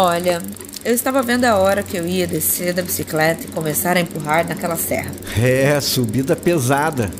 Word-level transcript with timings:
Olha, 0.00 0.40
eu 0.84 0.94
estava 0.94 1.20
vendo 1.24 1.44
a 1.44 1.56
hora 1.56 1.82
que 1.82 1.96
eu 1.96 2.06
ia 2.06 2.24
descer 2.24 2.72
da 2.72 2.82
bicicleta 2.82 3.46
e 3.46 3.48
começar 3.48 3.96
a 3.96 4.00
empurrar 4.00 4.46
naquela 4.46 4.76
serra. 4.76 5.10
É, 5.36 5.80
subida 5.80 6.36
pesada. 6.36 7.10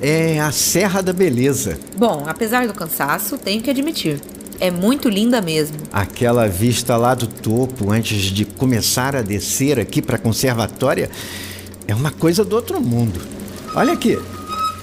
É 0.00 0.38
a 0.38 0.52
Serra 0.52 1.02
da 1.02 1.12
Beleza. 1.12 1.76
Bom, 1.96 2.22
apesar 2.28 2.68
do 2.68 2.72
cansaço, 2.72 3.36
tenho 3.36 3.60
que 3.60 3.68
admitir. 3.68 4.20
É 4.60 4.70
muito 4.70 5.08
linda 5.08 5.40
mesmo. 5.40 5.78
Aquela 5.92 6.46
vista 6.46 6.96
lá 6.96 7.12
do 7.12 7.26
topo 7.26 7.90
antes 7.90 8.22
de 8.26 8.44
começar 8.44 9.16
a 9.16 9.22
descer 9.22 9.80
aqui 9.80 10.00
para 10.00 10.14
a 10.14 10.20
conservatória 10.20 11.10
é 11.88 11.94
uma 11.94 12.12
coisa 12.12 12.44
do 12.44 12.54
outro 12.54 12.80
mundo. 12.80 13.20
Olha 13.74 13.94
aqui, 13.94 14.16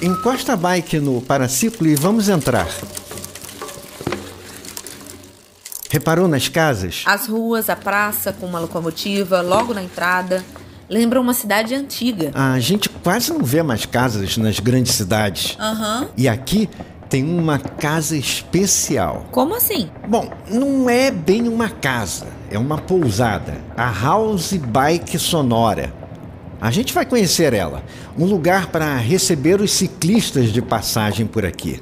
encosta 0.01 0.51
a 0.51 0.57
bike 0.57 0.99
no 0.99 1.21
paraciclo 1.21 1.87
e 1.87 1.95
vamos 1.95 2.27
entrar. 2.27 2.67
Reparou 5.95 6.27
nas 6.27 6.49
casas? 6.49 7.03
As 7.05 7.25
ruas, 7.25 7.69
a 7.69 7.75
praça 7.77 8.33
com 8.33 8.45
uma 8.45 8.59
locomotiva 8.59 9.39
logo 9.39 9.73
na 9.73 9.81
entrada 9.81 10.43
lembram 10.89 11.21
uma 11.21 11.33
cidade 11.33 11.73
antiga. 11.73 12.31
A 12.33 12.59
gente 12.59 12.89
quase 12.89 13.31
não 13.31 13.45
vê 13.45 13.63
mais 13.63 13.85
casas 13.85 14.35
nas 14.35 14.59
grandes 14.59 14.93
cidades. 14.93 15.55
Aham. 15.57 16.09
E 16.17 16.27
aqui 16.27 16.69
tem 17.07 17.23
uma 17.23 17.57
casa 17.57 18.17
especial. 18.17 19.27
Como 19.31 19.55
assim? 19.55 19.89
Bom, 20.05 20.29
não 20.51 20.89
é 20.89 21.09
bem 21.09 21.47
uma 21.47 21.69
casa, 21.69 22.27
é 22.51 22.59
uma 22.59 22.77
pousada. 22.77 23.53
A 23.77 23.89
House 23.89 24.51
Bike 24.51 25.17
Sonora. 25.17 25.93
A 26.59 26.71
gente 26.71 26.93
vai 26.93 27.05
conhecer 27.05 27.53
ela. 27.53 27.81
Um 28.17 28.25
lugar 28.25 28.67
para 28.67 28.97
receber 28.97 29.61
os 29.61 29.71
ciclistas 29.71 30.51
de 30.51 30.61
passagem 30.61 31.25
por 31.25 31.45
aqui. 31.45 31.81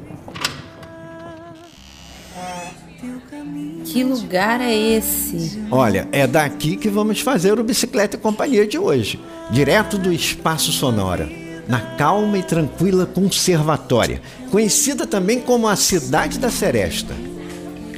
Que 3.94 4.04
lugar 4.04 4.60
é 4.60 4.76
esse? 4.76 5.62
Olha, 5.70 6.08
é 6.12 6.26
daqui 6.26 6.76
que 6.76 6.90
vamos 6.90 7.20
fazer 7.20 7.60
o 7.60 7.64
Bicicleta 7.64 8.16
e 8.16 8.20
Companhia 8.20 8.66
de 8.66 8.80
hoje. 8.80 9.20
Direto 9.52 10.00
do 10.00 10.12
Espaço 10.12 10.72
Sonora. 10.72 11.30
Na 11.68 11.80
calma 11.96 12.40
e 12.40 12.42
tranquila 12.42 13.06
conservatória. 13.06 14.20
Conhecida 14.50 15.06
também 15.06 15.40
como 15.42 15.68
a 15.68 15.76
Cidade 15.76 16.40
da 16.40 16.50
Seresta. 16.50 17.14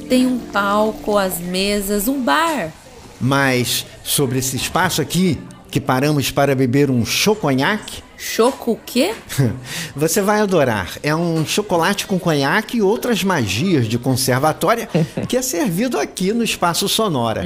Tem 0.06 0.26
um 0.26 0.38
palco, 0.38 1.16
as 1.16 1.38
mesas, 1.38 2.08
um 2.08 2.20
bar. 2.20 2.70
Mas 3.18 3.86
sobre 4.04 4.38
esse 4.38 4.54
espaço 4.54 5.00
aqui, 5.00 5.38
que 5.70 5.80
paramos 5.80 6.30
para 6.30 6.54
beber 6.54 6.90
um 6.90 7.04
choconhaque, 7.04 8.02
Choco 8.18 8.72
o 8.72 8.80
quê? 8.84 9.14
você 9.94 10.22
vai 10.22 10.40
adorar. 10.40 10.96
É 11.02 11.14
um 11.14 11.44
chocolate 11.44 12.06
com 12.06 12.18
conhaque 12.18 12.78
e 12.78 12.82
outras 12.82 13.22
magias 13.22 13.86
de 13.86 13.98
conservatória 13.98 14.88
que 15.28 15.36
é 15.36 15.42
servido 15.42 15.98
aqui 15.98 16.32
no 16.32 16.42
Espaço 16.42 16.88
Sonora. 16.88 17.44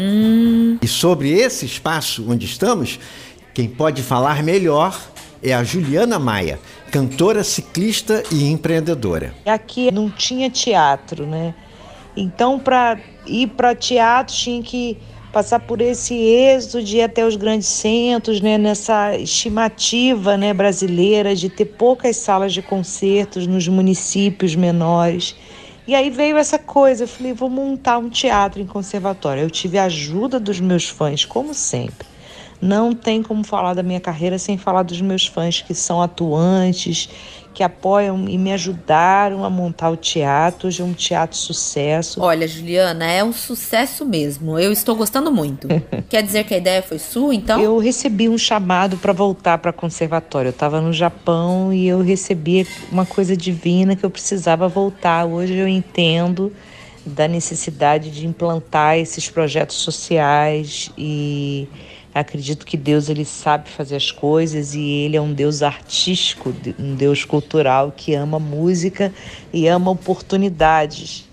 E 0.81 0.87
sobre 0.87 1.33
esse 1.33 1.67
espaço 1.67 2.25
onde 2.29 2.47
estamos, 2.47 3.01
quem 3.53 3.69
pode 3.69 4.03
falar 4.03 4.43
melhor 4.43 4.99
é 5.43 5.53
a 5.53 5.65
Juliana 5.65 6.19
Maia, 6.19 6.61
cantora, 6.93 7.43
ciclista 7.43 8.23
e 8.31 8.45
empreendedora. 8.45 9.35
Aqui 9.45 9.91
não 9.91 10.09
tinha 10.09 10.49
teatro, 10.51 11.27
né? 11.27 11.55
Então, 12.17 12.59
para 12.59 12.99
ir 13.27 13.49
para 13.49 13.75
teatro, 13.75 14.35
tinha 14.35 14.63
que 14.63 14.99
passar 15.33 15.61
por 15.61 15.81
esse 15.81 16.15
êxodo 16.15 16.83
de 16.83 16.99
ir 16.99 17.03
até 17.03 17.25
os 17.25 17.37
grandes 17.37 17.69
centros, 17.69 18.41
né? 18.41 18.59
Nessa 18.59 19.17
estimativa 19.17 20.37
né, 20.37 20.53
brasileira 20.53 21.35
de 21.35 21.49
ter 21.49 21.65
poucas 21.65 22.17
salas 22.17 22.53
de 22.53 22.63
concertos 22.63 23.47
nos 23.47 23.67
municípios 23.69 24.55
menores. 24.55 25.37
E 25.87 25.95
aí 25.95 26.11
veio 26.11 26.37
essa 26.37 26.59
coisa, 26.59 27.05
eu 27.05 27.09
falei, 27.09 27.33
vou 27.33 27.51
montar 27.51 27.99
um 27.99 28.09
teatro 28.09 28.61
em 28.61 28.67
conservatório. 28.67 29.43
Eu 29.43 29.51
tive 29.51 29.79
a 29.79 29.85
ajuda 29.85 30.39
dos 30.39 30.61
meus 30.61 30.89
fãs, 30.89 31.25
como 31.25 31.55
sempre. 31.55 32.07
Não 32.61 32.93
tem 32.93 33.23
como 33.23 33.43
falar 33.43 33.73
da 33.73 33.83
minha 33.83 34.01
carreira 34.01 34.39
sem 34.39 34.59
falar 34.59 34.83
dos 34.83 35.01
meus 35.01 35.27
fãs 35.27 35.63
que 35.63 35.75
são 35.75 36.03
atuantes, 36.03 37.09
que 37.61 37.65
apoiam 37.65 38.27
e 38.27 38.39
me 38.39 38.55
ajudaram 38.55 39.45
a 39.45 39.51
montar 39.51 39.91
o 39.91 39.97
teatro. 39.97 40.69
Hoje 40.69 40.81
é 40.81 40.85
um 40.85 40.95
teatro 40.95 41.37
sucesso. 41.37 42.19
Olha, 42.23 42.49
Juliana, 42.49 43.05
é 43.05 43.23
um 43.23 43.35
sucesso 43.35 44.03
mesmo. 44.07 44.59
Eu 44.59 44.73
estou 44.73 44.97
gostando 44.97 45.31
muito. 45.31 45.69
Quer 46.09 46.23
dizer 46.23 46.45
que 46.45 46.55
a 46.55 46.57
ideia 46.57 46.83
foi 46.83 46.99
sua, 46.99 47.35
então? 47.35 47.61
Eu 47.61 47.77
recebi 47.77 48.31
um 48.31 48.39
chamado 48.39 48.97
para 48.97 49.13
voltar 49.13 49.59
para 49.59 49.75
conservatório. 49.75 50.49
Eu 50.49 50.53
estava 50.53 50.81
no 50.81 50.91
Japão 50.91 51.71
e 51.71 51.87
eu 51.87 52.01
recebi 52.01 52.67
uma 52.91 53.05
coisa 53.05 53.37
divina 53.37 53.95
que 53.95 54.07
eu 54.07 54.11
precisava 54.11 54.67
voltar. 54.67 55.27
Hoje 55.27 55.55
eu 55.55 55.69
entendo 55.69 56.51
da 57.05 57.29
necessidade 57.29 58.11
de 58.11 58.27
implantar 58.27 58.97
esses 58.97 59.29
projetos 59.29 59.77
sociais 59.77 60.91
e 60.97 61.69
acredito 62.15 62.67
que 62.67 62.77
Deus 62.77 63.09
ele 63.09 63.25
sabe 63.25 63.69
fazer 63.69 63.97
as 63.97 64.11
coisas 64.11 64.75
e 64.75 64.81
ele 64.81 65.17
é 65.17 65.21
um 65.21 65.33
Deus 65.33 65.63
artístico, 65.63 66.55
um 66.79 66.95
Deus 66.95 67.25
cultural 67.25 67.93
que 67.97 68.15
ama 68.15 68.39
música 68.39 69.13
e 69.53 69.67
ama 69.67 69.91
oportunidades, 69.91 71.29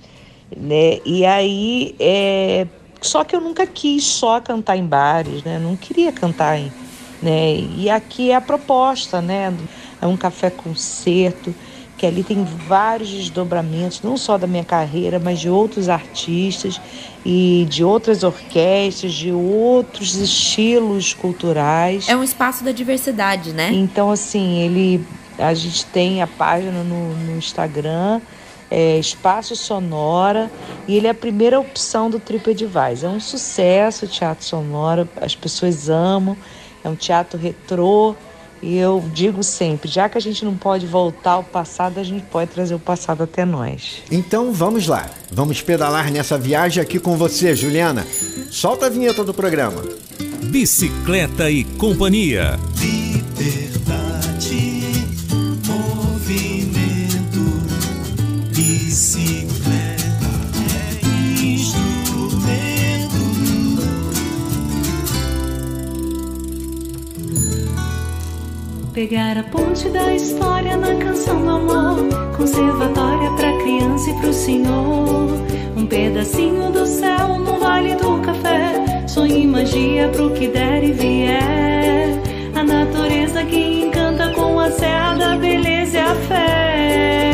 né? 0.56 1.00
E 1.06 1.26
aí 1.26 1.96
é 2.00 2.68
só 3.02 3.24
que 3.24 3.36
eu 3.36 3.42
nunca 3.42 3.66
quis 3.68 4.04
só 4.04 4.40
cantar 4.40 4.76
em 4.76 4.86
bares, 4.86 5.44
né? 5.44 5.60
Não 5.60 5.76
queria 5.76 6.12
cantar 6.12 6.58
em, 6.58 6.72
né? 7.22 7.56
E 7.56 7.90
aqui 7.90 8.32
é 8.32 8.36
a 8.36 8.42
proposta, 8.42 9.22
né? 9.22 9.54
É 10.02 10.08
um 10.08 10.18
café 10.18 10.50
concerto 10.50 11.54
que 11.98 12.06
ali 12.06 12.24
tem 12.24 12.44
vários 12.44 13.10
desdobramentos, 13.10 14.02
não 14.04 14.16
só 14.18 14.38
da 14.38 14.46
minha 14.46 14.64
carreira, 14.64 15.20
mas 15.20 15.40
de 15.40 15.50
outros 15.50 15.90
artistas 15.90 16.80
e 17.26 17.66
de 17.70 17.84
outras 17.84 18.24
orquestras, 18.24 19.14
de 19.14 19.32
outros 19.32 20.16
estilos 20.16 21.14
culturais. 21.14 22.08
É 22.08 22.16
um 22.16 22.24
espaço 22.24 22.64
da 22.64 22.72
diversidade, 22.72 23.52
né? 23.52 23.72
Então, 23.74 24.12
assim, 24.12 24.60
ele 24.60 25.04
a 25.40 25.54
gente 25.54 25.86
tem 25.86 26.22
a 26.22 26.28
página 26.28 26.84
no, 26.84 27.14
no 27.14 27.38
Instagram, 27.38 28.20
é 28.70 28.98
Espaço 28.98 29.56
Sonora, 29.56 30.52
e 30.88 30.96
ele 30.96 31.08
é 31.08 31.12
a 31.12 31.16
primeira 31.16 31.60
opção 31.60 32.10
do 32.10 32.20
TripAdvisor. 32.20 33.10
É 33.10 33.14
um 33.14 33.20
sucesso 33.20 34.06
o 34.06 34.08
Teatro 34.08 34.44
Sonora, 34.44 35.08
as 35.22 35.36
pessoas 35.36 35.90
amam, 35.90 36.36
é 36.84 36.90
um 36.90 36.96
teatro 36.96 37.40
retrô, 37.40 38.16
e 38.62 38.78
eu 38.78 39.04
digo 39.14 39.44
sempre, 39.44 39.90
já 39.90 40.10
que 40.10 40.18
a 40.18 40.22
gente 40.22 40.44
não 40.44 40.56
pode 40.56 40.86
voltar 40.86 41.32
ao 41.32 41.44
passado, 41.44 42.00
a 42.00 42.04
gente 42.04 42.24
pode 42.26 42.52
trazer 42.52 42.76
o 42.76 42.80
passado 42.80 43.24
até 43.24 43.46
nós. 43.46 44.02
Então 44.12 44.52
vamos 44.52 44.88
lá, 44.88 45.10
vamos 45.32 45.62
pedalar 45.62 46.12
nessa 46.12 46.38
viagem 46.38 46.82
aqui 46.82 47.00
com 47.00 47.16
você, 47.16 47.56
Juliana. 47.56 48.06
Solta 48.50 48.88
a 48.88 48.90
vinheta 48.90 49.24
do 49.24 49.34
programa. 49.34 49.84
Bicicleta 50.44 51.50
e 51.50 51.64
Companhia. 51.64 52.58
Pegar 68.98 69.38
a 69.38 69.44
ponte 69.44 69.88
da 69.90 70.12
história 70.16 70.76
na 70.76 70.96
canção 70.96 71.40
do 71.40 71.50
amor. 71.52 72.00
Conservatória 72.36 73.30
pra 73.34 73.56
criança 73.60 74.10
e 74.10 74.14
pro 74.16 74.34
senhor. 74.34 75.30
Um 75.78 75.86
pedacinho 75.86 76.72
do 76.72 76.84
céu 76.84 77.38
no 77.38 77.60
vale 77.60 77.94
do 77.94 78.20
café. 78.22 79.06
Sonho 79.08 79.38
e 79.38 79.46
magia 79.46 80.10
pro 80.10 80.32
que 80.32 80.48
der 80.48 80.84
e 80.84 80.94
vier. 80.94 82.10
A 82.56 82.64
natureza 82.64 83.44
que 83.46 83.84
encanta 83.86 84.32
com 84.32 84.60
a 84.60 84.72
serra 84.72 85.14
da 85.14 85.38
beleza 85.38 86.00
e 86.00 86.02
a 86.02 86.16
fé. 86.16 87.28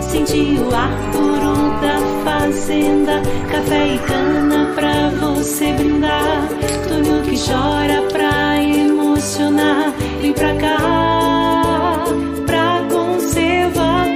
Sentir 0.00 0.60
o 0.60 0.72
ar 0.72 0.96
puro 1.10 1.72
da 1.82 1.98
fazenda. 2.22 3.20
Café 3.50 3.94
e 3.94 3.98
cana 3.98 4.72
pra 4.76 5.08
você 5.08 5.72
brindar. 5.72 6.48
Tudo 6.86 7.24
que 7.28 7.36
chora 7.36 8.02
pra 8.12 8.62
emocionar. 8.62 9.81
Vem 10.22 10.32
pra 10.32 10.54
cá, 10.54 12.04
pra 12.46 12.86
conservatória. 12.88 14.12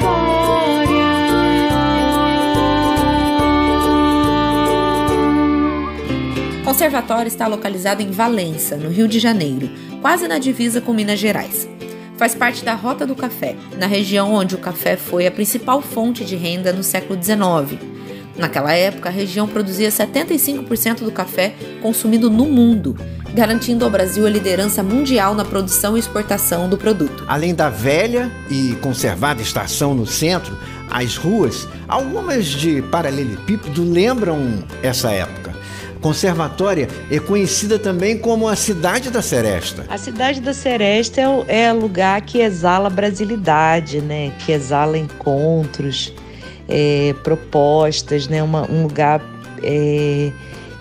Conservatório 6.64 7.26
está 7.26 7.48
localizado 7.48 8.02
em 8.02 8.12
Valença, 8.12 8.76
no 8.76 8.88
Rio 8.88 9.08
de 9.08 9.18
Janeiro, 9.18 9.68
quase 10.00 10.28
na 10.28 10.38
divisa 10.38 10.80
com 10.80 10.92
Minas 10.92 11.18
Gerais. 11.18 11.68
Faz 12.16 12.36
parte 12.36 12.64
da 12.64 12.74
Rota 12.74 13.04
do 13.04 13.16
Café, 13.16 13.56
na 13.76 13.88
região 13.88 14.32
onde 14.32 14.54
o 14.54 14.58
café 14.58 14.96
foi 14.96 15.26
a 15.26 15.30
principal 15.32 15.82
fonte 15.82 16.24
de 16.24 16.36
renda 16.36 16.72
no 16.72 16.84
século 16.84 17.20
XIX. 17.20 17.82
Naquela 18.38 18.72
época, 18.72 19.08
a 19.08 19.12
região 19.12 19.48
produzia 19.48 19.88
75% 19.88 21.00
do 21.00 21.10
café 21.10 21.56
consumido 21.82 22.30
no 22.30 22.44
mundo, 22.44 22.96
garantindo 23.34 23.84
ao 23.84 23.90
Brasil 23.90 24.26
a 24.26 24.30
liderança 24.30 24.82
mundial 24.82 25.34
na 25.34 25.44
produção 25.44 25.96
e 25.96 26.00
exportação 26.00 26.68
do 26.68 26.76
produto. 26.76 27.24
Além 27.28 27.54
da 27.54 27.68
velha 27.68 28.30
e 28.50 28.76
conservada 28.82 29.42
estação 29.42 29.94
no 29.94 30.06
centro, 30.06 30.56
as 30.90 31.16
ruas, 31.16 31.68
algumas 31.88 32.46
de 32.46 32.82
paralelepípedo, 32.82 33.84
lembram 33.84 34.64
essa 34.82 35.10
época. 35.10 35.54
Conservatória 36.00 36.88
é 37.10 37.18
conhecida 37.18 37.78
também 37.78 38.18
como 38.18 38.46
a 38.46 38.54
cidade 38.54 39.10
da 39.10 39.22
Seresta. 39.22 39.84
A 39.88 39.98
cidade 39.98 40.40
da 40.40 40.52
Seresta 40.52 41.20
é 41.20 41.28
o, 41.28 41.44
é 41.48 41.72
lugar 41.72 42.20
que 42.20 42.38
exala 42.38 42.88
brasilidade, 42.88 44.00
né? 44.00 44.32
Que 44.44 44.52
exala 44.52 44.96
encontros, 44.96 46.12
é, 46.68 47.14
propostas, 47.24 48.28
né? 48.28 48.42
Uma, 48.42 48.70
um 48.70 48.84
lugar 48.84 49.20
é, 49.62 50.30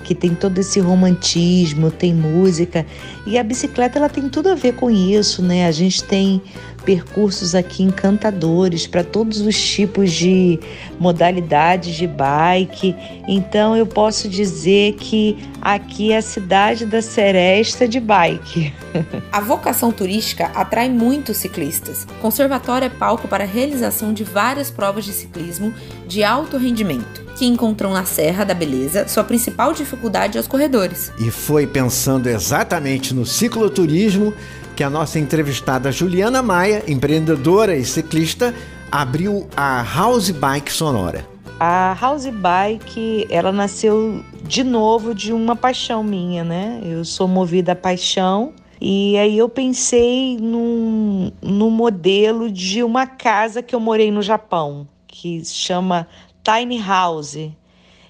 que 0.05 0.13
tem 0.13 0.35
todo 0.35 0.59
esse 0.59 0.79
romantismo, 0.79 1.89
tem 1.89 2.13
música. 2.13 2.85
E 3.25 3.37
a 3.37 3.43
bicicleta 3.43 3.97
ela 3.97 4.07
tem 4.07 4.29
tudo 4.29 4.49
a 4.49 4.55
ver 4.55 4.75
com 4.75 4.89
isso, 4.89 5.41
né? 5.41 5.65
A 5.65 5.71
gente 5.71 6.03
tem 6.03 6.41
percursos 6.85 7.55
aqui 7.55 7.81
encantadores 7.81 8.85
para 8.85 9.03
todos 9.03 9.41
os 9.41 9.59
tipos 9.59 10.11
de 10.11 10.59
modalidades 10.99 11.95
de 11.95 12.05
bike. 12.05 12.95
Então 13.27 13.75
eu 13.75 13.87
posso 13.87 14.29
dizer 14.29 14.93
que 14.93 15.35
aqui 15.59 16.13
é 16.13 16.17
a 16.17 16.21
cidade 16.21 16.85
da 16.85 17.01
seresta 17.01 17.87
de 17.87 17.99
bike. 17.99 18.71
A 19.33 19.41
vocação 19.41 19.91
turística 19.91 20.45
atrai 20.53 20.87
muitos 20.87 21.37
ciclistas. 21.37 22.07
Conservatório 22.21 22.85
é 22.85 22.89
palco 22.89 23.27
para 23.27 23.43
a 23.43 23.47
realização 23.47 24.13
de 24.13 24.23
várias 24.23 24.69
provas 24.69 25.03
de 25.03 25.11
ciclismo 25.11 25.73
de 26.07 26.23
alto 26.23 26.57
rendimento 26.57 27.24
que 27.35 27.45
encontram 27.45 27.91
na 27.91 28.05
Serra 28.05 28.43
da 28.43 28.53
Beleza 28.53 29.07
sua 29.07 29.23
principal 29.23 29.73
dificuldade 29.73 30.37
aos 30.37 30.47
corredores. 30.47 31.11
E 31.19 31.29
foi 31.29 31.67
pensando 31.67 32.27
exatamente 32.27 33.13
no 33.13 33.25
cicloturismo 33.25 34.33
que 34.75 34.83
a 34.83 34.89
nossa 34.89 35.19
entrevistada 35.19 35.91
Juliana 35.91 36.41
Maia, 36.41 36.83
empreendedora 36.87 37.75
e 37.75 37.85
ciclista, 37.85 38.53
abriu 38.91 39.47
a 39.55 39.83
House 39.83 40.31
Bike 40.31 40.71
Sonora. 40.71 41.25
A 41.59 41.97
House 41.99 42.27
Bike, 42.27 43.27
ela 43.29 43.51
nasceu 43.51 44.21
de 44.43 44.63
novo 44.63 45.15
de 45.15 45.31
uma 45.31 45.55
paixão 45.55 46.03
minha, 46.03 46.43
né? 46.43 46.81
Eu 46.83 47.05
sou 47.05 47.27
movida 47.27 47.71
a 47.71 47.75
paixão 47.75 48.53
e 48.79 49.17
aí 49.17 49.37
eu 49.37 49.47
pensei 49.47 50.37
num, 50.37 51.31
num 51.41 51.69
modelo 51.69 52.51
de 52.51 52.83
uma 52.83 53.07
casa 53.07 53.63
que 53.63 53.73
eu 53.73 53.79
morei 53.79 54.11
no 54.11 54.21
Japão, 54.21 54.87
que 55.07 55.43
se 55.43 55.55
chama 55.55 56.07
Tiny 56.45 56.79
House 56.79 57.55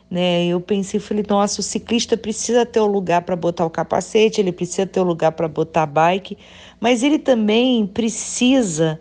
né? 0.10 0.46
Eu 0.46 0.62
pensei, 0.62 1.00
falei, 1.00 1.26
nossa, 1.28 1.62
o 1.62 1.64
ciclista 1.64 2.16
precisa 2.16 2.66
ter 2.66 2.80
o 2.80 2.86
um 2.86 2.88
lugar 2.88 3.24
para 3.24 3.36
botar 3.36 3.66
o 3.66 3.70
capacete, 3.70 4.40
ele 4.40 4.52
precisa 4.52 4.86
ter 4.86 5.00
o 5.00 5.04
um 5.04 5.08
lugar 5.08 5.32
para 5.32 5.48
botar 5.48 5.84
a 5.84 5.88
bike, 5.88 6.38
mas 6.80 7.04
ele 7.04 7.20
também 7.20 7.86
precisa 7.88 9.00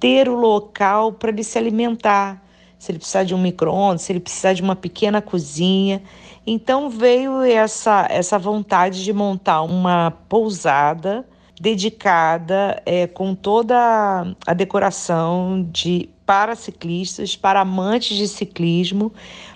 ter 0.00 0.28
o 0.28 0.34
local 0.34 1.12
para 1.12 1.30
ele 1.30 1.44
se 1.44 1.58
alimentar. 1.58 2.42
Se 2.78 2.92
ele 2.92 2.98
precisar 2.98 3.24
de 3.24 3.34
um 3.34 3.38
micro-ondas, 3.38 4.02
se 4.02 4.12
ele 4.12 4.20
precisar 4.20 4.52
de 4.52 4.62
uma 4.62 4.76
pequena 4.76 5.22
cozinha. 5.22 6.02
Então 6.46 6.90
veio 6.90 7.40
essa, 7.42 8.06
essa 8.10 8.38
vontade 8.38 9.02
de 9.02 9.12
montar 9.12 9.62
uma 9.62 10.10
pousada 10.28 11.26
dedicada 11.58 12.82
é, 12.84 13.06
com 13.06 13.34
toda 13.34 14.36
a 14.46 14.52
decoração 14.52 15.66
de 15.72 16.10
para 16.26 16.56
ciclistas, 16.56 17.36
para 17.36 17.60
amantes 17.60 18.16
de 18.16 18.26
ciclismo, 18.26 19.12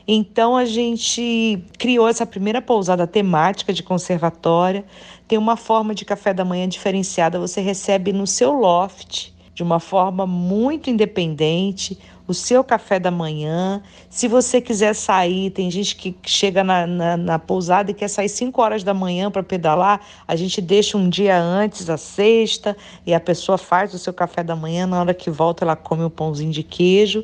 então 0.07 0.57
a 0.57 0.65
gente 0.65 1.63
criou 1.77 2.09
essa 2.09 2.25
primeira 2.25 2.63
pousada 2.63 3.07
temática 3.07 3.73
de 3.73 3.83
conservatória. 3.83 4.85
Tem 5.27 5.37
uma 5.37 5.57
forma 5.57 5.95
de 5.95 6.05
café 6.05 6.33
da 6.33 6.45
manhã 6.45 6.69
diferenciada, 6.69 7.39
você 7.39 7.61
recebe 7.61 8.13
no 8.13 8.27
seu 8.27 8.53
loft 8.53 9.33
de 9.61 9.63
uma 9.63 9.79
forma 9.79 10.27
muito 10.27 10.89
independente 10.89 11.99
o 12.27 12.33
seu 12.33 12.65
café 12.65 12.99
da 12.99 13.11
manhã. 13.11 13.83
Se 14.09 14.27
você 14.27 14.59
quiser 14.59 14.95
sair, 14.95 15.51
tem 15.51 15.71
gente 15.71 15.95
que 15.95 16.17
chega 16.25 16.65
na, 16.65 16.87
na, 16.87 17.15
na 17.15 17.39
pousada 17.39 17.91
e 17.91 17.95
quer 17.95 18.09
sair 18.09 18.31
5 18.31 18.59
horas 18.63 18.83
da 18.83 18.95
manhã 18.95 19.31
para 19.31 19.43
pedalar, 19.43 20.01
a 20.27 20.35
gente 20.35 20.63
deixa 20.63 20.97
um 20.97 21.11
dia 21.11 21.39
antes, 21.39 21.91
a 21.91 21.99
sexta, 21.99 22.75
e 23.07 23.13
a 23.13 23.21
pessoa 23.21 23.59
faz 23.59 23.93
o 23.93 23.99
seu 23.99 24.15
café 24.15 24.43
da 24.43 24.57
manhã, 24.57 24.87
na 24.87 24.99
hora 24.99 25.13
que 25.13 25.29
volta 25.29 25.63
ela 25.63 25.77
come 25.77 26.05
o 26.05 26.11
pãozinho 26.11 26.53
de 26.53 26.63
queijo. 26.63 27.23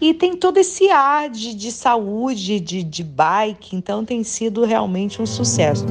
E 0.00 0.12
tem 0.12 0.34
todo 0.36 0.56
esse 0.56 0.90
ar 0.90 1.30
de, 1.30 1.54
de 1.54 1.70
saúde, 1.70 2.58
de, 2.58 2.82
de 2.82 3.04
bike, 3.04 3.76
então 3.76 4.04
tem 4.04 4.24
sido 4.24 4.64
realmente 4.64 5.22
um 5.22 5.26
sucesso. 5.26 5.86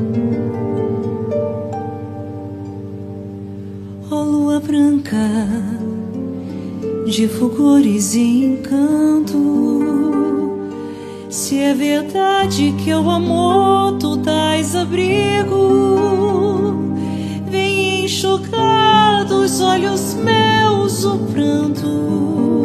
Oh, 4.12 4.24
lua 4.24 4.60
branca 4.60 5.85
de 7.06 7.28
fulgores 7.28 8.16
e 8.16 8.46
encanto. 8.46 9.36
Se 11.30 11.60
é 11.60 11.74
verdade 11.74 12.74
que 12.84 12.94
o 12.94 13.10
amor 13.10 13.98
tu 14.00 14.16
dás 14.16 14.76
abrigo, 14.76 15.54
vem 17.48 18.06
enxugar 18.06 19.26
dos 19.26 19.62
olhos 19.62 20.16
meus 20.16 21.06
o 21.06 21.20
pranto. 21.32 22.64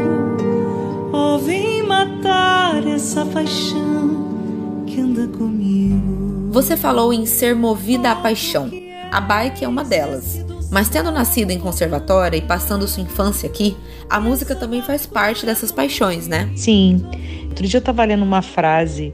Oh, 1.12 1.38
vem 1.38 1.82
matar 1.82 2.86
essa 2.86 3.26
paixão 3.26 4.84
que 4.86 5.00
anda 5.00 5.28
comigo. 5.36 6.48
Você 6.50 6.76
falou 6.76 7.12
em 7.12 7.26
ser 7.26 7.54
movida 7.54 8.12
à 8.12 8.16
paixão. 8.16 8.70
A 9.12 9.20
bike 9.20 9.64
é 9.64 9.68
uma 9.68 9.84
delas. 9.84 10.49
Mas 10.70 10.88
tendo 10.88 11.10
nascido 11.10 11.50
em 11.50 11.58
conservatória 11.58 12.36
e 12.36 12.42
passando 12.42 12.86
sua 12.86 13.02
infância 13.02 13.48
aqui, 13.48 13.76
a 14.08 14.20
música 14.20 14.54
também 14.54 14.80
faz 14.80 15.04
parte 15.04 15.44
dessas 15.44 15.72
paixões, 15.72 16.28
né? 16.28 16.48
Sim. 16.54 17.04
Outro 17.48 17.66
dia 17.66 17.78
eu 17.78 17.80
estava 17.80 18.04
lendo 18.04 18.22
uma 18.22 18.40
frase 18.40 19.12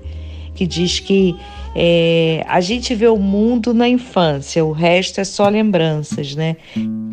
que 0.55 0.67
diz 0.67 1.01
que 1.01 1.35
é, 1.75 2.45
a 2.49 2.61
gente 2.61 2.95
vê 2.95 3.07
o 3.07 3.19
mundo 3.19 3.75
na 3.75 3.89
infância, 3.89 4.65
o 4.65 4.73
resto 4.73 5.21
é 5.21 5.25
só 5.25 5.49
lembranças, 5.49 6.35
né? 6.35 6.57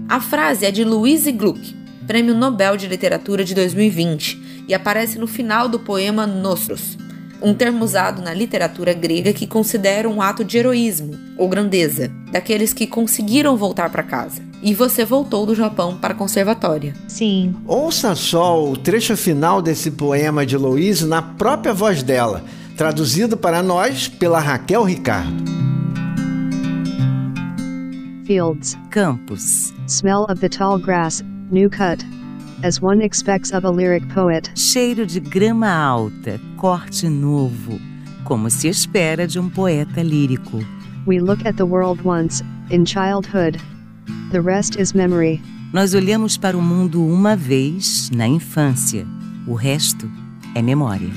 A 0.07 0.19
frase 0.19 0.65
é 0.65 0.71
de 0.71 0.83
Louise 0.83 1.31
Gluck, 1.31 1.75
Prêmio 2.07 2.33
Nobel 2.33 2.77
de 2.77 2.87
Literatura 2.87 3.43
de 3.43 3.53
2020, 3.53 4.65
e 4.67 4.73
aparece 4.73 5.17
no 5.19 5.27
final 5.27 5.67
do 5.67 5.79
poema 5.79 6.25
Nostros, 6.25 6.97
um 7.43 7.53
termo 7.53 7.83
usado 7.83 8.21
na 8.21 8.33
literatura 8.33 8.93
grega 8.93 9.33
que 9.33 9.45
considera 9.45 10.09
um 10.09 10.21
ato 10.21 10.43
de 10.45 10.57
heroísmo 10.57 11.13
ou 11.37 11.49
grandeza, 11.49 12.09
daqueles 12.31 12.73
que 12.73 12.87
conseguiram 12.87 13.57
voltar 13.57 13.89
para 13.89 14.01
casa. 14.01 14.41
E 14.61 14.73
você 14.73 15.03
voltou 15.03 15.45
do 15.45 15.53
Japão 15.53 15.97
para 15.97 16.13
a 16.13 16.17
conservatória. 16.17 16.93
Sim. 17.07 17.53
Ouça 17.67 18.15
só 18.15 18.63
o 18.63 18.77
trecho 18.77 19.17
final 19.17 19.61
desse 19.61 19.91
poema 19.91 20.45
de 20.45 20.55
Louise 20.55 21.05
na 21.05 21.21
própria 21.21 21.73
voz 21.73 22.01
dela, 22.01 22.41
traduzido 22.77 23.35
para 23.35 23.61
nós 23.61 24.07
pela 24.07 24.39
Raquel 24.39 24.83
Ricardo. 24.83 25.43
Fields, 28.25 28.77
Campos, 28.89 29.73
smell 29.85 30.25
of 30.29 30.39
the 30.39 30.47
tall 30.47 30.79
grass, 30.79 31.21
new 31.51 31.69
cut, 31.69 32.05
as 32.63 32.81
one 32.81 33.03
expects 33.03 33.51
of 33.53 33.65
a 33.65 33.69
lyric 33.69 34.07
poet. 34.13 34.49
cheiro 34.55 35.05
de 35.05 35.19
grama 35.19 35.67
alta, 35.67 36.39
corte 36.57 37.07
novo, 37.09 37.79
como 38.23 38.49
se 38.49 38.69
espera 38.69 39.27
de 39.27 39.39
um 39.39 39.49
poeta 39.49 40.01
lírico. 40.01 40.59
We 41.05 41.19
look 41.19 41.45
at 41.45 41.57
the 41.57 41.65
world 41.65 42.01
once, 42.03 42.41
in 42.71 42.85
childhood. 42.85 43.59
The 44.31 44.41
rest 44.41 44.79
is 44.79 44.93
memory. 44.93 45.41
Nós 45.73 45.93
olhamos 45.93 46.37
para 46.37 46.57
o 46.57 46.61
mundo 46.61 47.05
uma 47.05 47.35
vez 47.35 48.09
na 48.11 48.27
infância, 48.27 49.05
o 49.47 49.53
resto 49.53 50.09
é 50.55 50.61
memória. 50.61 51.09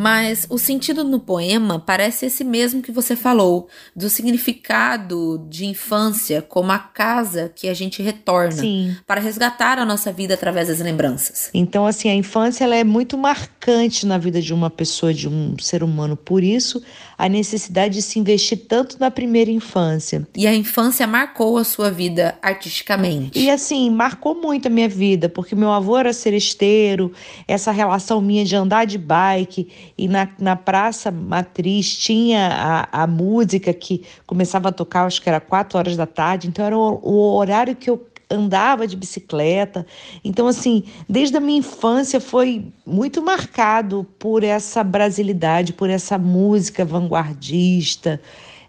Mas 0.00 0.46
o 0.48 0.56
sentido 0.56 1.04
no 1.04 1.20
poema 1.20 1.78
parece 1.78 2.24
esse 2.24 2.42
mesmo 2.42 2.80
que 2.80 2.90
você 2.90 3.14
falou, 3.14 3.68
do 3.94 4.08
significado 4.08 5.46
de 5.46 5.66
infância 5.66 6.40
como 6.40 6.72
a 6.72 6.78
casa 6.78 7.52
que 7.54 7.68
a 7.68 7.74
gente 7.74 8.02
retorna 8.02 8.52
Sim. 8.62 8.96
para 9.06 9.20
resgatar 9.20 9.78
a 9.78 9.84
nossa 9.84 10.10
vida 10.10 10.32
através 10.32 10.68
das 10.68 10.78
lembranças. 10.78 11.50
Então, 11.52 11.84
assim, 11.84 12.08
a 12.08 12.14
infância 12.14 12.64
ela 12.64 12.76
é 12.76 12.82
muito 12.82 13.18
marcante 13.18 14.06
na 14.06 14.16
vida 14.16 14.40
de 14.40 14.54
uma 14.54 14.70
pessoa, 14.70 15.12
de 15.12 15.28
um 15.28 15.54
ser 15.58 15.82
humano. 15.82 16.16
Por 16.16 16.42
isso, 16.42 16.82
a 17.18 17.28
necessidade 17.28 17.96
de 17.96 18.02
se 18.02 18.18
investir 18.18 18.64
tanto 18.66 18.96
na 18.98 19.10
primeira 19.10 19.50
infância. 19.50 20.26
E 20.34 20.46
a 20.46 20.54
infância 20.54 21.06
marcou 21.06 21.58
a 21.58 21.64
sua 21.64 21.90
vida 21.90 22.38
artisticamente. 22.40 23.38
E 23.38 23.50
assim, 23.50 23.90
marcou 23.90 24.34
muito 24.34 24.68
a 24.68 24.70
minha 24.70 24.88
vida, 24.88 25.28
porque 25.28 25.54
meu 25.54 25.70
avô 25.70 25.98
era 25.98 26.14
seresteiro, 26.14 27.12
essa 27.46 27.70
relação 27.70 28.22
minha 28.22 28.46
de 28.46 28.56
andar 28.56 28.86
de 28.86 28.96
bike, 28.96 29.68
e 29.96 30.08
na, 30.08 30.28
na 30.38 30.56
Praça 30.56 31.10
Matriz 31.10 31.96
tinha 31.96 32.48
a, 32.92 33.02
a 33.02 33.06
música 33.06 33.72
que 33.72 34.04
começava 34.26 34.68
a 34.70 34.72
tocar, 34.72 35.06
acho 35.06 35.22
que 35.22 35.28
era 35.28 35.40
quatro 35.40 35.78
horas 35.78 35.96
da 35.96 36.06
tarde, 36.06 36.48
então 36.48 36.64
era 36.64 36.76
o, 36.76 37.00
o 37.02 37.36
horário 37.36 37.76
que 37.76 37.90
eu 37.90 38.06
andava 38.30 38.86
de 38.86 38.96
bicicleta. 38.96 39.84
Então, 40.24 40.46
assim, 40.46 40.84
desde 41.08 41.36
a 41.36 41.40
minha 41.40 41.58
infância 41.58 42.20
foi 42.20 42.72
muito 42.86 43.20
marcado 43.20 44.06
por 44.18 44.44
essa 44.44 44.84
brasilidade, 44.84 45.72
por 45.72 45.90
essa 45.90 46.16
música 46.16 46.84
vanguardista. 46.84 48.20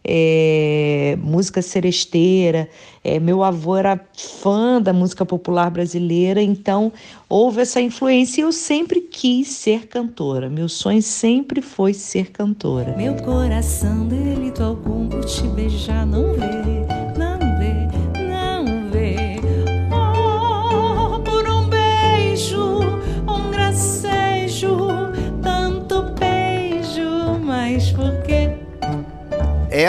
É, 0.04 1.18
música 1.22 1.62
seresteira. 1.62 2.68
É, 3.04 3.20
meu 3.20 3.44
avô 3.44 3.76
era 3.76 4.00
fã 4.16 4.82
da 4.82 4.94
música 4.94 5.26
popular 5.26 5.72
brasileira, 5.72 6.42
então 6.42 6.92
houve 7.28 7.62
essa 7.62 7.82
influência 7.82 8.42
e 8.42 8.44
eu 8.44 8.52
sempre 8.52 9.02
quis 9.02 9.48
ser 9.48 9.88
cantora. 9.88 10.50
Meu 10.50 10.70
sonho 10.70 11.02
sempre 11.02 11.62
foi 11.62 11.94
ser 11.94 12.32
cantora. 12.32 12.96
Meu 12.96 13.16
coração 13.16 14.08
delito 14.08 14.64
algum 14.64 15.08
por 15.08 15.26
te 15.26 15.44
beijar 15.48 16.06
não 16.06 16.34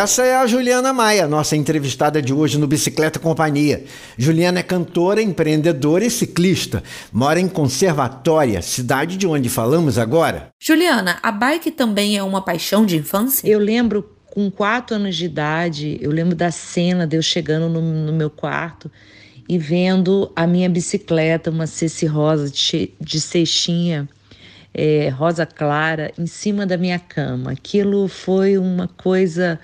Essa 0.03 0.25
é 0.25 0.35
a 0.35 0.49
Juliana 0.49 0.93
Maia, 0.93 1.29
nossa 1.29 1.55
entrevistada 1.55 2.21
de 2.21 2.35
hoje 2.35 2.59
no 2.59 2.67
Bicicleta 2.67 3.21
Companhia. 3.21 3.85
Juliana 4.19 4.59
é 4.59 4.63
cantora, 4.65 5.23
empreendedora 5.23 6.05
e 6.05 6.11
ciclista. 6.11 6.83
Mora 7.13 7.39
em 7.39 7.49
Conservatória, 7.49 8.61
cidade 8.63 9.17
de 9.17 9.29
onde 9.29 9.49
falamos 9.49 9.99
agora. 9.99 10.49
Juliana, 10.61 11.21
a 11.23 11.31
bike 11.31 11.71
também 11.71 12.19
é 12.19 12.23
uma 12.25 12.43
paixão 12.43 12.85
de 12.85 12.97
infância? 12.97 13.49
Eu 13.49 13.61
lembro 13.61 14.11
com 14.27 14.51
quatro 14.51 14.97
anos 14.97 15.15
de 15.15 15.27
idade, 15.27 15.99
eu 16.01 16.11
lembro 16.11 16.35
da 16.35 16.51
cena 16.51 17.07
de 17.07 17.17
eu 17.17 17.23
chegando 17.23 17.69
no, 17.69 17.81
no 17.81 18.13
meu 18.13 18.29
quarto 18.29 18.91
e 19.49 19.57
vendo 19.57 20.33
a 20.35 20.49
minha 20.49 20.69
bicicleta, 20.69 21.49
uma 21.49 21.69
Ceci 21.69 22.07
Rosa 22.07 22.51
de, 22.51 22.93
de 23.01 23.21
cestinha, 23.21 24.09
é, 24.75 25.11
rosa 25.11 25.45
clara, 25.45 26.13
em 26.19 26.27
cima 26.27 26.67
da 26.67 26.77
minha 26.77 26.99
cama. 26.99 27.53
Aquilo 27.53 28.09
foi 28.09 28.57
uma 28.57 28.89
coisa, 28.89 29.61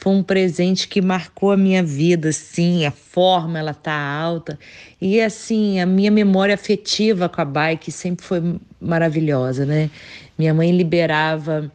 foi 0.00 0.14
um 0.14 0.22
presente 0.22 0.88
que 0.88 1.02
marcou 1.02 1.52
a 1.52 1.56
minha 1.58 1.82
vida, 1.82 2.30
assim, 2.30 2.86
a 2.86 2.90
forma, 2.90 3.58
ela 3.58 3.74
tá 3.74 3.92
alta. 3.92 4.58
E 4.98 5.20
assim, 5.20 5.78
a 5.78 5.84
minha 5.84 6.10
memória 6.10 6.54
afetiva 6.54 7.28
com 7.28 7.40
a 7.40 7.44
bike 7.44 7.92
sempre 7.92 8.24
foi 8.24 8.58
maravilhosa, 8.80 9.66
né? 9.66 9.90
Minha 10.38 10.54
mãe 10.54 10.72
liberava 10.72 11.70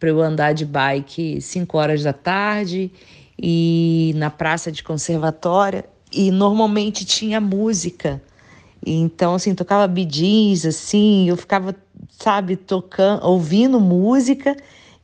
para 0.00 0.08
eu 0.08 0.22
andar 0.22 0.54
de 0.54 0.64
bike 0.64 1.42
5 1.42 1.76
horas 1.76 2.02
da 2.02 2.14
tarde 2.14 2.90
e 3.38 4.14
na 4.16 4.30
praça 4.30 4.72
de 4.72 4.82
conservatória 4.82 5.84
e 6.10 6.30
normalmente 6.30 7.04
tinha 7.04 7.38
música. 7.38 8.22
Então, 8.84 9.34
assim, 9.34 9.54
tocava 9.54 9.86
bidis, 9.86 10.64
assim, 10.64 11.28
eu 11.28 11.36
ficava, 11.36 11.76
sabe, 12.18 12.56
tocando, 12.56 13.26
ouvindo 13.26 13.78
música 13.78 14.56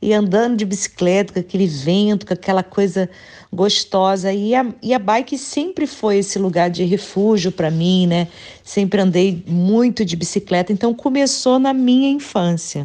e 0.05 0.13
andando 0.13 0.57
de 0.57 0.65
bicicleta, 0.65 1.33
com 1.33 1.39
aquele 1.39 1.65
vento, 1.65 2.27
com 2.27 2.33
aquela 2.35 2.61
coisa 2.61 3.09
gostosa. 3.51 4.31
E 4.31 4.53
a, 4.53 4.63
e 4.83 4.93
a 4.93 4.99
bike 4.99 5.35
sempre 5.35 5.87
foi 5.87 6.17
esse 6.19 6.37
lugar 6.37 6.69
de 6.69 6.83
refúgio 6.83 7.51
para 7.51 7.71
mim, 7.71 8.05
né? 8.05 8.27
Sempre 8.63 9.01
andei 9.01 9.43
muito 9.47 10.05
de 10.05 10.15
bicicleta, 10.15 10.71
então 10.71 10.93
começou 10.93 11.57
na 11.57 11.73
minha 11.73 12.07
infância. 12.07 12.83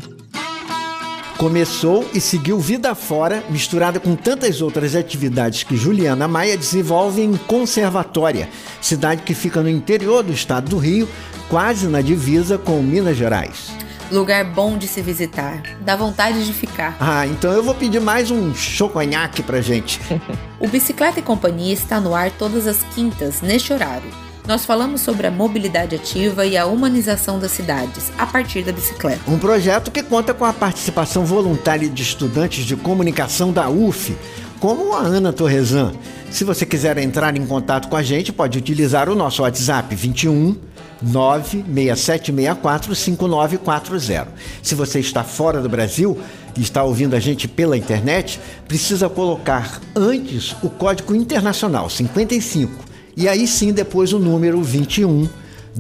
Começou 1.37 2.09
e 2.15 2.21
seguiu 2.23 2.59
vida 2.59 2.95
fora, 2.95 3.45
misturada 3.51 4.01
com 4.01 4.17
tantas 4.17 4.63
outras 4.63 4.95
atividades 4.95 5.63
que 5.63 5.77
Juliana 5.77 6.27
Maia 6.27 6.57
desenvolve 6.57 7.21
em 7.21 7.37
Conservatória, 7.37 8.49
cidade 8.81 9.23
que 9.23 9.35
fica 9.35 9.63
no 9.63 9.69
interior 9.69 10.23
do 10.23 10.33
estado 10.33 10.71
do 10.71 10.79
Rio, 10.79 11.07
quase 11.51 11.87
na 11.87 12.01
divisa 12.01 12.57
com 12.57 12.83
Minas 12.83 13.17
Gerais. 13.19 13.90
Lugar 14.11 14.45
bom 14.45 14.77
de 14.77 14.89
se 14.89 15.01
visitar. 15.01 15.63
Dá 15.83 15.95
vontade 15.95 16.45
de 16.45 16.53
ficar. 16.53 16.97
Ah, 16.99 17.27
então 17.27 17.53
eu 17.53 17.63
vou 17.63 17.75
pedir 17.75 18.01
mais 18.01 18.31
um 18.31 18.53
choconhaque 18.55 19.43
pra 19.43 19.61
gente. 19.61 20.01
O 20.59 20.67
Bicicleta 20.67 21.21
e 21.21 21.23
Companhia 21.23 21.73
está 21.73 22.01
no 22.01 22.15
ar 22.15 22.31
todas 22.33 22.67
as 22.67 22.83
quintas, 22.95 23.41
neste 23.41 23.73
horário. 23.73 24.11
Nós 24.47 24.67
falamos 24.67 25.01
sobre 25.03 25.27
a 25.27 25.31
mobilidade 25.31 25.95
ativa 25.95 26.45
e 26.45 26.57
a 26.57 26.67
humanização 26.67 27.39
das 27.39 27.53
cidades, 27.53 28.11
a 28.19 28.27
partir 28.27 28.63
da 28.63 28.73
bicicleta. 28.73 29.21
Um 29.29 29.39
projeto 29.39 29.91
que 29.91 30.03
conta 30.03 30.35
com 30.35 30.45
a 30.45 30.53
participação 30.53 31.25
voluntária 31.25 31.89
de 31.89 32.03
estudantes 32.03 32.65
de 32.65 32.75
comunicação 32.75 33.53
da 33.53 33.71
UF, 33.71 34.17
como 34.59 34.95
a 34.95 35.01
Ana 35.01 35.33
Torresan. 35.33 35.93
Se 36.31 36.43
você 36.43 36.67
quiser 36.67 36.99
entrar 36.99 37.37
em 37.37 37.47
contato 37.47 37.89
com 37.89 37.97
a 37.97 38.03
gente, 38.03 38.33
pode 38.33 38.59
utilizar 38.59 39.09
o 39.09 39.15
nosso 39.15 39.43
WhatsApp 39.43 39.95
21 39.95 40.57
96764 41.03 42.95
5940. 42.95 44.29
Se 44.63 44.75
você 44.75 45.01
está 45.01 45.25
fora 45.25 45.61
do 45.61 45.69
Brasil 45.69 46.19
e 46.57 46.63
está 46.63 46.83
ouvindo 46.83 47.15
a 47.15 47.21
gente 47.21 47.49
pela 47.49 47.77
internet, 47.77 48.41
precisa 48.67 49.09
colocar 49.09 49.81
antes 49.95 50.55
o 50.63 50.71
código 50.71 51.15
internacional 51.15 51.89
55 51.89 52.85
e 53.17 53.29
aí 53.29 53.47
sim 53.47 53.73
depois 53.73 54.13
o 54.13 54.19
número 54.19 54.63
21 54.63 55.29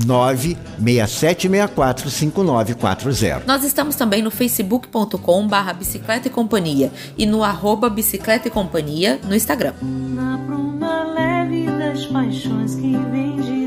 96764 0.07 2.11
5940. 2.11 3.43
Nós 3.47 3.65
estamos 3.65 3.97
também 3.97 4.23
no 4.23 4.31
facebook.com 4.31 5.49
barra 5.49 5.73
bicicleta 5.73 6.29
e 6.29 6.31
companhia 6.31 6.93
e 7.19 7.27
no 7.27 7.43
arroba 7.43 7.91
bicicleta 7.91 8.47
e 8.49 8.51
companhia 8.51 9.21
no 9.27 9.35
Instagram. 9.35 9.73
Na 9.83 10.37
bruma 10.37 11.05
leve 11.05 11.67
das 11.67 12.07
paixões 12.07 12.77
que 12.77 12.97
vem 13.11 13.41
de 13.41 13.60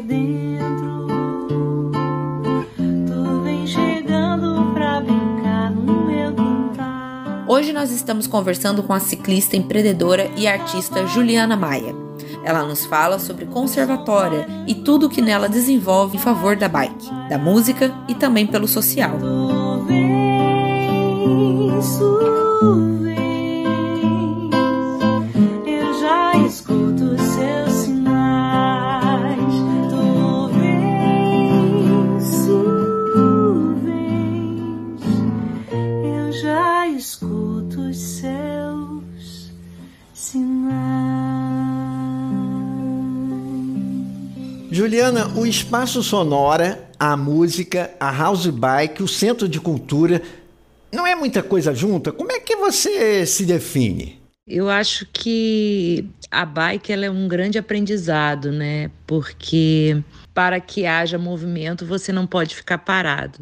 Hoje 7.53 7.71
nós 7.71 7.91
estamos 7.91 8.25
conversando 8.25 8.81
com 8.81 8.93
a 8.93 8.99
ciclista, 8.99 9.55
empreendedora 9.55 10.27
e 10.35 10.47
artista 10.47 11.05
Juliana 11.05 11.55
Maia. 11.55 11.93
Ela 12.43 12.63
nos 12.63 12.83
fala 12.83 13.19
sobre 13.19 13.45
conservatória 13.45 14.47
e 14.65 14.73
tudo 14.73 15.05
o 15.05 15.09
que 15.09 15.21
nela 15.21 15.47
desenvolve 15.47 16.17
em 16.17 16.19
favor 16.19 16.55
da 16.55 16.67
bike, 16.67 17.11
da 17.29 17.37
música 17.37 17.93
e 18.07 18.15
também 18.15 18.47
pelo 18.47 18.67
social. 18.67 19.19
Juliana, 44.71 45.27
o 45.35 45.45
espaço 45.45 46.01
sonora, 46.01 46.89
a 46.97 47.15
música, 47.15 47.91
a 47.99 48.11
house 48.11 48.47
bike, 48.47 49.03
o 49.03 49.07
centro 49.07 49.47
de 49.47 49.59
cultura, 49.59 50.21
não 50.91 51.05
é 51.05 51.15
muita 51.15 51.43
coisa 51.43 51.73
junta? 51.75 52.11
Como 52.11 52.31
é 52.31 52.39
que 52.39 52.55
você 52.55 53.25
se 53.25 53.45
define? 53.45 54.21
Eu 54.47 54.69
acho 54.69 55.07
que 55.11 56.05
a 56.29 56.45
bike 56.45 56.91
ela 56.91 57.05
é 57.05 57.09
um 57.09 57.27
grande 57.27 57.57
aprendizado, 57.57 58.51
né? 58.51 58.91
Porque 59.05 60.03
para 60.33 60.59
que 60.59 60.85
haja 60.85 61.17
movimento, 61.17 61.85
você 61.85 62.11
não 62.11 62.27
pode 62.27 62.55
ficar 62.55 62.79
parado. 62.79 63.39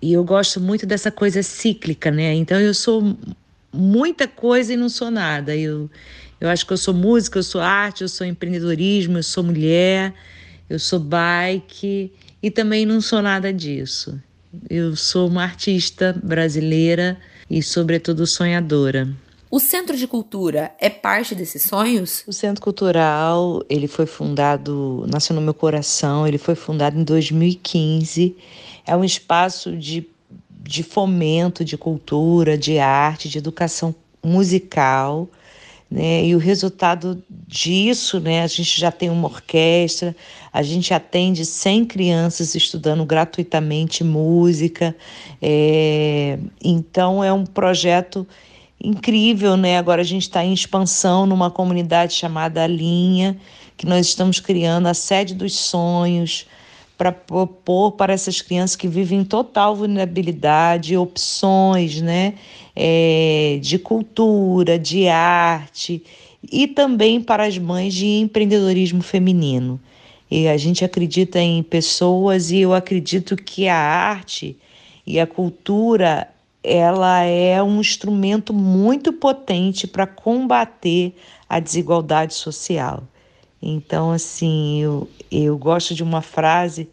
E 0.00 0.12
eu 0.12 0.24
gosto 0.24 0.60
muito 0.60 0.84
dessa 0.84 1.10
coisa 1.10 1.42
cíclica, 1.42 2.10
né? 2.10 2.34
Então 2.34 2.60
eu 2.60 2.74
sou 2.74 3.16
muita 3.72 4.28
coisa 4.28 4.72
e 4.72 4.76
não 4.76 4.88
sou 4.88 5.10
nada. 5.10 5.56
Eu, 5.56 5.90
eu 6.40 6.48
acho 6.48 6.66
que 6.66 6.72
eu 6.72 6.76
sou 6.76 6.92
música, 6.92 7.38
eu 7.38 7.42
sou 7.42 7.60
arte, 7.60 8.02
eu 8.02 8.08
sou 8.08 8.26
empreendedorismo, 8.26 9.18
eu 9.18 9.22
sou 9.22 9.42
mulher, 9.42 10.12
eu 10.68 10.78
sou 10.78 10.98
bike 10.98 12.12
e 12.42 12.50
também 12.50 12.84
não 12.84 13.00
sou 13.00 13.22
nada 13.22 13.52
disso. 13.52 14.20
Eu 14.68 14.94
sou 14.96 15.28
uma 15.28 15.42
artista 15.42 16.18
brasileira 16.22 17.18
e, 17.48 17.62
sobretudo, 17.62 18.26
sonhadora. 18.26 19.08
O 19.50 19.60
Centro 19.60 19.94
de 19.96 20.06
Cultura 20.06 20.72
é 20.80 20.88
parte 20.88 21.34
desses 21.34 21.64
sonhos? 21.64 22.24
O 22.26 22.32
Centro 22.32 22.62
Cultural, 22.62 23.62
ele 23.68 23.86
foi 23.86 24.06
fundado, 24.06 25.04
nasceu 25.06 25.36
no 25.36 25.42
meu 25.42 25.52
coração, 25.52 26.26
ele 26.26 26.38
foi 26.38 26.54
fundado 26.54 26.98
em 26.98 27.04
2015. 27.04 28.34
É 28.86 28.96
um 28.96 29.04
espaço 29.04 29.76
de, 29.76 30.08
de 30.62 30.82
fomento 30.82 31.64
de 31.64 31.76
cultura, 31.76 32.56
de 32.56 32.78
arte, 32.78 33.28
de 33.28 33.38
educação 33.38 33.94
musical. 34.24 35.28
Né? 35.90 36.24
E 36.24 36.34
o 36.34 36.38
resultado 36.38 37.22
disso, 37.46 38.18
né? 38.20 38.42
a 38.42 38.46
gente 38.46 38.80
já 38.80 38.90
tem 38.90 39.10
uma 39.10 39.28
orquestra, 39.28 40.16
a 40.52 40.62
gente 40.62 40.94
atende 40.94 41.44
100 41.44 41.84
crianças 41.84 42.54
estudando 42.54 43.04
gratuitamente 43.04 44.02
música. 44.02 44.96
É... 45.40 46.38
Então, 46.62 47.22
é 47.22 47.32
um 47.32 47.44
projeto 47.44 48.26
incrível, 48.82 49.56
né? 49.56 49.78
Agora 49.78 50.00
a 50.00 50.04
gente 50.04 50.22
está 50.22 50.44
em 50.44 50.52
expansão 50.52 51.24
numa 51.24 51.50
comunidade 51.50 52.14
chamada 52.14 52.66
Linha, 52.66 53.36
que 53.76 53.86
nós 53.86 54.06
estamos 54.06 54.40
criando 54.40 54.88
a 54.88 54.94
sede 54.94 55.34
dos 55.34 55.54
sonhos 55.54 56.46
para 57.02 57.10
propor 57.10 57.92
para 57.92 58.12
essas 58.12 58.40
crianças 58.40 58.76
que 58.76 58.86
vivem 58.86 59.18
em 59.18 59.24
total 59.24 59.74
vulnerabilidade 59.74 60.96
opções, 60.96 62.00
né? 62.00 62.34
É, 62.76 63.58
de 63.60 63.76
cultura, 63.76 64.78
de 64.78 65.08
arte 65.08 66.04
e 66.50 66.68
também 66.68 67.20
para 67.20 67.44
as 67.44 67.58
mães 67.58 67.92
de 67.92 68.06
empreendedorismo 68.06 69.02
feminino. 69.02 69.80
E 70.30 70.46
a 70.46 70.56
gente 70.56 70.84
acredita 70.84 71.40
em 71.40 71.60
pessoas 71.60 72.52
e 72.52 72.60
eu 72.60 72.72
acredito 72.72 73.34
que 73.34 73.66
a 73.66 73.76
arte 73.76 74.56
e 75.04 75.18
a 75.18 75.26
cultura 75.26 76.28
ela 76.62 77.24
é 77.24 77.60
um 77.60 77.80
instrumento 77.80 78.54
muito 78.54 79.12
potente 79.12 79.88
para 79.88 80.06
combater 80.06 81.16
a 81.48 81.58
desigualdade 81.58 82.34
social. 82.34 83.02
Então, 83.62 84.10
assim, 84.10 84.82
eu, 84.82 85.08
eu 85.30 85.56
gosto 85.56 85.94
de 85.94 86.02
uma 86.02 86.20
frase 86.20 86.88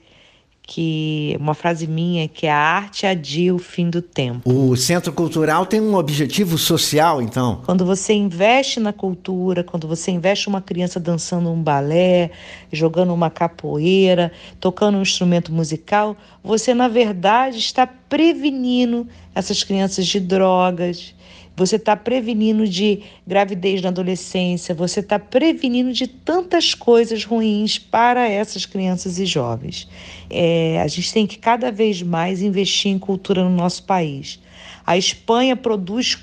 que 0.70 1.36
uma 1.40 1.56
frase 1.56 1.88
minha 1.88 2.28
que 2.28 2.46
é 2.46 2.52
a 2.52 2.56
arte 2.56 3.08
adia 3.08 3.56
o 3.56 3.58
fim 3.58 3.90
do 3.90 4.04
tempo. 4.04 4.48
O 4.48 4.78
Centro 4.78 5.12
Cultural 5.12 5.66
tem 5.66 5.82
um 5.82 5.96
objetivo 5.96 6.60
social, 6.60 7.24
então? 7.24 7.60
Quando 7.66 7.84
você 7.84 8.14
investe 8.14 8.80
na 8.80 8.94
cultura, 8.94 9.64
quando 9.64 9.88
você 9.88 10.12
investe 10.12 10.48
uma 10.48 10.62
criança 10.62 11.00
dançando 11.00 11.50
um 11.50 11.60
balé, 11.60 12.30
jogando 12.72 13.12
uma 13.12 13.32
capoeira, 13.32 14.32
tocando 14.60 15.00
um 15.00 15.02
instrumento 15.02 15.52
musical, 15.52 16.16
você 16.44 16.72
na 16.76 16.88
verdade 16.88 17.58
está 17.58 17.88
prevenindo 17.88 19.08
essas 19.34 19.64
crianças 19.64 20.06
de 20.06 20.20
drogas, 20.20 21.16
você 21.60 21.75
está 21.75 21.94
prevenindo 21.94 22.66
de 22.66 23.01
gravidez 23.28 23.82
na 23.82 23.89
adolescência, 23.89 24.74
você 24.74 25.01
está 25.01 25.20
prevenindo 25.20 25.92
de 25.92 26.08
tantas 26.08 26.74
coisas 26.74 27.25
ruins 27.25 27.78
para 27.78 28.30
essas 28.30 28.66
crianças 28.66 29.20
e 29.20 29.25
jovens. 29.25 29.86
É, 30.30 30.82
a 30.82 30.88
gente 30.88 31.12
tem 31.12 31.28
que 31.28 31.38
cada 31.38 31.70
vez 31.70 32.01
mais 32.01 32.42
investir 32.42 32.92
em 32.92 32.98
cultura 32.98 33.44
no 33.44 33.50
nosso 33.50 33.84
país. 33.84 34.39
A 34.88 34.98
Espanha 34.98 35.56
produz, 35.56 36.18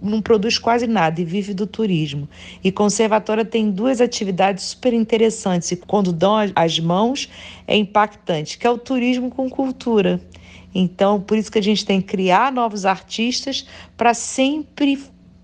não 0.00 0.22
produz 0.22 0.58
quase 0.58 0.86
nada 0.86 1.20
e 1.20 1.24
vive 1.24 1.52
do 1.52 1.66
turismo. 1.66 2.26
E 2.64 2.72
Conservatória 2.72 3.44
tem 3.44 3.70
duas 3.70 4.00
atividades 4.00 4.64
super 4.64 4.94
interessantes 4.94 5.70
e 5.70 5.76
quando 5.76 6.12
dão 6.12 6.34
as 6.56 6.80
mãos 6.80 7.28
é 7.66 7.76
impactante, 7.76 8.56
que 8.56 8.66
é 8.66 8.70
o 8.70 8.78
turismo 8.78 9.30
com 9.30 9.50
cultura. 9.50 10.18
Então, 10.74 11.20
por 11.20 11.36
isso 11.36 11.50
que 11.50 11.58
a 11.58 11.62
gente 11.62 11.84
tem 11.84 12.00
que 12.00 12.08
criar 12.08 12.52
novos 12.52 12.84
artistas 12.84 13.66
para 13.96 14.14
sempre 14.14 14.98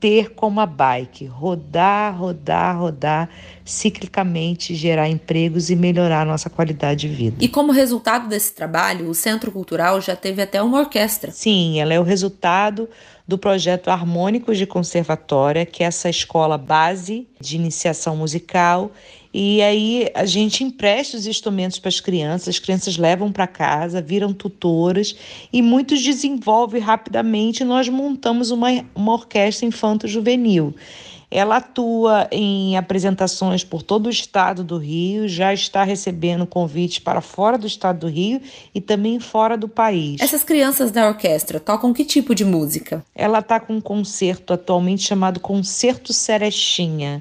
ter 0.04 0.34
como 0.34 0.60
a 0.60 0.66
bike, 0.66 1.24
rodar, 1.24 2.18
rodar, 2.18 2.78
rodar, 2.78 3.30
ciclicamente 3.64 4.74
gerar 4.74 5.08
empregos 5.08 5.70
e 5.70 5.76
melhorar 5.76 6.20
a 6.20 6.24
nossa 6.26 6.50
qualidade 6.50 7.08
de 7.08 7.14
vida. 7.14 7.36
E 7.40 7.48
como 7.48 7.72
resultado 7.72 8.28
desse 8.28 8.52
trabalho, 8.52 9.08
o 9.08 9.14
Centro 9.14 9.50
Cultural 9.50 10.02
já 10.02 10.14
teve 10.14 10.42
até 10.42 10.60
uma 10.60 10.80
orquestra. 10.80 11.32
Sim, 11.32 11.80
ela 11.80 11.94
é 11.94 11.98
o 11.98 12.02
resultado 12.02 12.86
do 13.26 13.38
projeto 13.38 13.88
Harmônicos 13.88 14.58
de 14.58 14.66
Conservatória, 14.66 15.64
que 15.64 15.82
é 15.82 15.86
essa 15.86 16.08
escola 16.10 16.58
base 16.58 17.26
de 17.40 17.56
iniciação 17.56 18.16
musical 18.16 18.92
e 19.36 19.60
aí 19.62 20.08
a 20.14 20.24
gente 20.24 20.62
empresta 20.62 21.16
os 21.16 21.26
instrumentos 21.26 21.80
para 21.80 21.88
as 21.88 21.98
crianças, 21.98 22.50
as 22.50 22.58
crianças 22.60 22.96
levam 22.96 23.32
para 23.32 23.48
casa, 23.48 24.00
viram 24.00 24.32
tutoras 24.32 25.16
e 25.52 25.60
muitos 25.60 26.00
desenvolvem 26.00 26.80
rapidamente. 26.80 27.64
Nós 27.64 27.88
montamos 27.88 28.52
uma, 28.52 28.68
uma 28.94 29.12
orquestra 29.12 29.66
infanto-juvenil. 29.66 30.72
Ela 31.34 31.56
atua 31.56 32.28
em 32.30 32.76
apresentações 32.76 33.64
por 33.64 33.82
todo 33.82 34.06
o 34.06 34.10
estado 34.10 34.62
do 34.62 34.78
Rio, 34.78 35.28
já 35.28 35.52
está 35.52 35.82
recebendo 35.82 36.46
convites 36.46 37.00
para 37.00 37.20
fora 37.20 37.58
do 37.58 37.66
estado 37.66 37.98
do 37.98 38.08
Rio 38.08 38.40
e 38.72 38.80
também 38.80 39.18
fora 39.18 39.56
do 39.56 39.68
país. 39.68 40.20
Essas 40.20 40.44
crianças 40.44 40.92
da 40.92 41.08
orquestra 41.08 41.58
tocam 41.58 41.92
que 41.92 42.04
tipo 42.04 42.36
de 42.36 42.44
música? 42.44 43.04
Ela 43.12 43.40
está 43.40 43.58
com 43.58 43.74
um 43.74 43.80
concerto 43.80 44.52
atualmente 44.52 45.02
chamado 45.02 45.40
Concerto 45.40 46.12
Serechinha. 46.12 47.20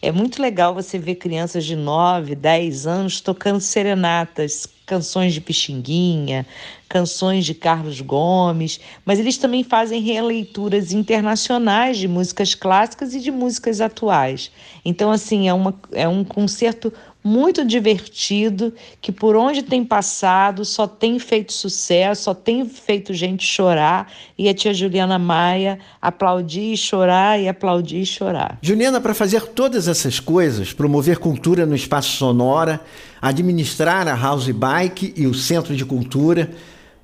É 0.00 0.12
muito 0.12 0.40
legal 0.40 0.72
você 0.72 0.96
ver 0.96 1.16
crianças 1.16 1.64
de 1.64 1.74
9, 1.74 2.36
10 2.36 2.86
anos 2.86 3.20
tocando 3.20 3.60
serenatas, 3.60 4.64
canções 4.86 5.34
de 5.34 5.40
Pixinguinha, 5.40 6.46
canções 6.88 7.44
de 7.44 7.52
Carlos 7.52 8.00
Gomes, 8.00 8.78
mas 9.04 9.18
eles 9.18 9.36
também 9.36 9.64
fazem 9.64 10.00
releituras 10.00 10.92
internacionais 10.92 11.98
de 11.98 12.06
músicas 12.06 12.54
clássicas 12.54 13.12
e 13.12 13.20
de 13.20 13.32
músicas 13.32 13.80
atuais. 13.80 14.52
Então, 14.84 15.10
assim, 15.10 15.48
é, 15.48 15.52
uma, 15.52 15.74
é 15.92 16.06
um 16.06 16.22
concerto 16.22 16.92
muito 17.22 17.64
divertido, 17.64 18.72
que 19.00 19.10
por 19.10 19.36
onde 19.36 19.62
tem 19.62 19.84
passado 19.84 20.64
só 20.64 20.86
tem 20.86 21.18
feito 21.18 21.52
sucesso, 21.52 22.24
só 22.24 22.34
tem 22.34 22.66
feito 22.68 23.12
gente 23.12 23.44
chorar. 23.44 24.10
E 24.38 24.48
a 24.48 24.54
tia 24.54 24.72
Juliana 24.72 25.18
Maia 25.18 25.78
aplaudir 26.00 26.72
e 26.72 26.76
chorar 26.76 27.40
e 27.40 27.48
aplaudir 27.48 28.00
e 28.00 28.06
chorar. 28.06 28.58
Juliana, 28.62 29.00
para 29.00 29.14
fazer 29.14 29.42
todas 29.48 29.88
essas 29.88 30.20
coisas, 30.20 30.72
promover 30.72 31.18
cultura 31.18 31.66
no 31.66 31.74
espaço 31.74 32.16
sonora, 32.16 32.80
administrar 33.20 34.06
a 34.06 34.14
House 34.14 34.48
Bike 34.48 35.12
e 35.16 35.26
o 35.26 35.34
Centro 35.34 35.74
de 35.74 35.84
Cultura, 35.84 36.50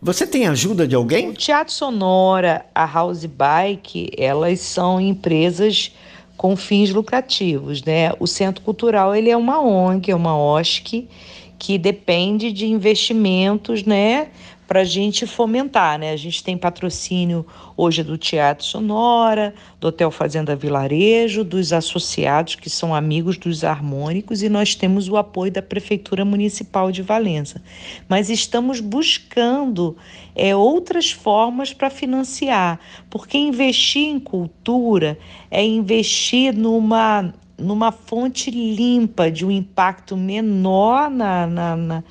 você 0.01 0.27
tem 0.27 0.47
ajuda 0.47 0.87
de 0.87 0.95
alguém? 0.95 1.31
O 1.31 1.33
Teatro 1.33 1.73
Sonora, 1.73 2.67
a 2.75 2.85
House 2.85 3.25
Bike, 3.25 4.11
elas 4.19 4.61
são 4.61 5.01
empresas 5.01 5.93
com 6.37 6.57
fins 6.57 6.91
lucrativos, 6.91 7.83
né? 7.83 8.13
O 8.19 8.27
Centro 8.27 8.63
Cultural 8.63 9.15
ele 9.15 9.31
é 9.31 9.37
uma 9.37 9.61
ONG, 9.61 10.11
é 10.11 10.17
uma 10.17 10.37
OSC 10.37 11.07
que 11.59 11.79
depende 11.79 12.53
de 12.53 12.67
investimentos, 12.67 13.85
né, 13.85 14.29
para 14.67 14.81
a 14.81 14.85
gente 14.85 15.27
fomentar, 15.27 15.99
né? 15.99 16.11
A 16.11 16.17
gente 16.17 16.43
tem 16.43 16.57
patrocínio 16.57 17.47
hoje 17.77 18.03
do 18.03 18.17
Teatro 18.17 18.65
Sonora, 18.65 19.55
do 19.79 19.89
Hotel 19.89 20.11
Fazenda 20.11 20.57
Vilarejo, 20.57 21.45
dos 21.45 21.73
associados 21.73 22.55
que 22.55 22.71
são 22.71 22.95
amigos 22.95 23.37
dos 23.37 23.63
harmônicos 23.63 24.43
e 24.43 24.49
nós 24.49 24.75
temos 24.75 25.09
o 25.09 25.17
apoio 25.17 25.53
da 25.53 25.61
Prefeitura 25.61 26.25
Municipal 26.25 26.91
de 26.91 27.03
Valença. 27.03 27.61
Mas 28.09 28.31
estamos 28.31 28.81
buscando 28.81 29.97
é, 30.35 30.57
outras 30.57 31.11
formas 31.11 31.73
para 31.73 31.91
financiar, 31.91 32.81
porque 33.11 33.37
investir 33.37 34.07
em 34.07 34.19
cultura 34.19 35.19
é 35.51 35.65
investir 35.65 36.55
numa 36.55 37.33
numa 37.57 37.93
fonte 37.93 38.51
limpa 38.51 39.31
de 39.31 39.47
um 39.47 39.51
impacto 39.51 40.17
menor 40.17 41.09
na, 41.09 41.47
na, 41.47 41.77
na 41.77 42.05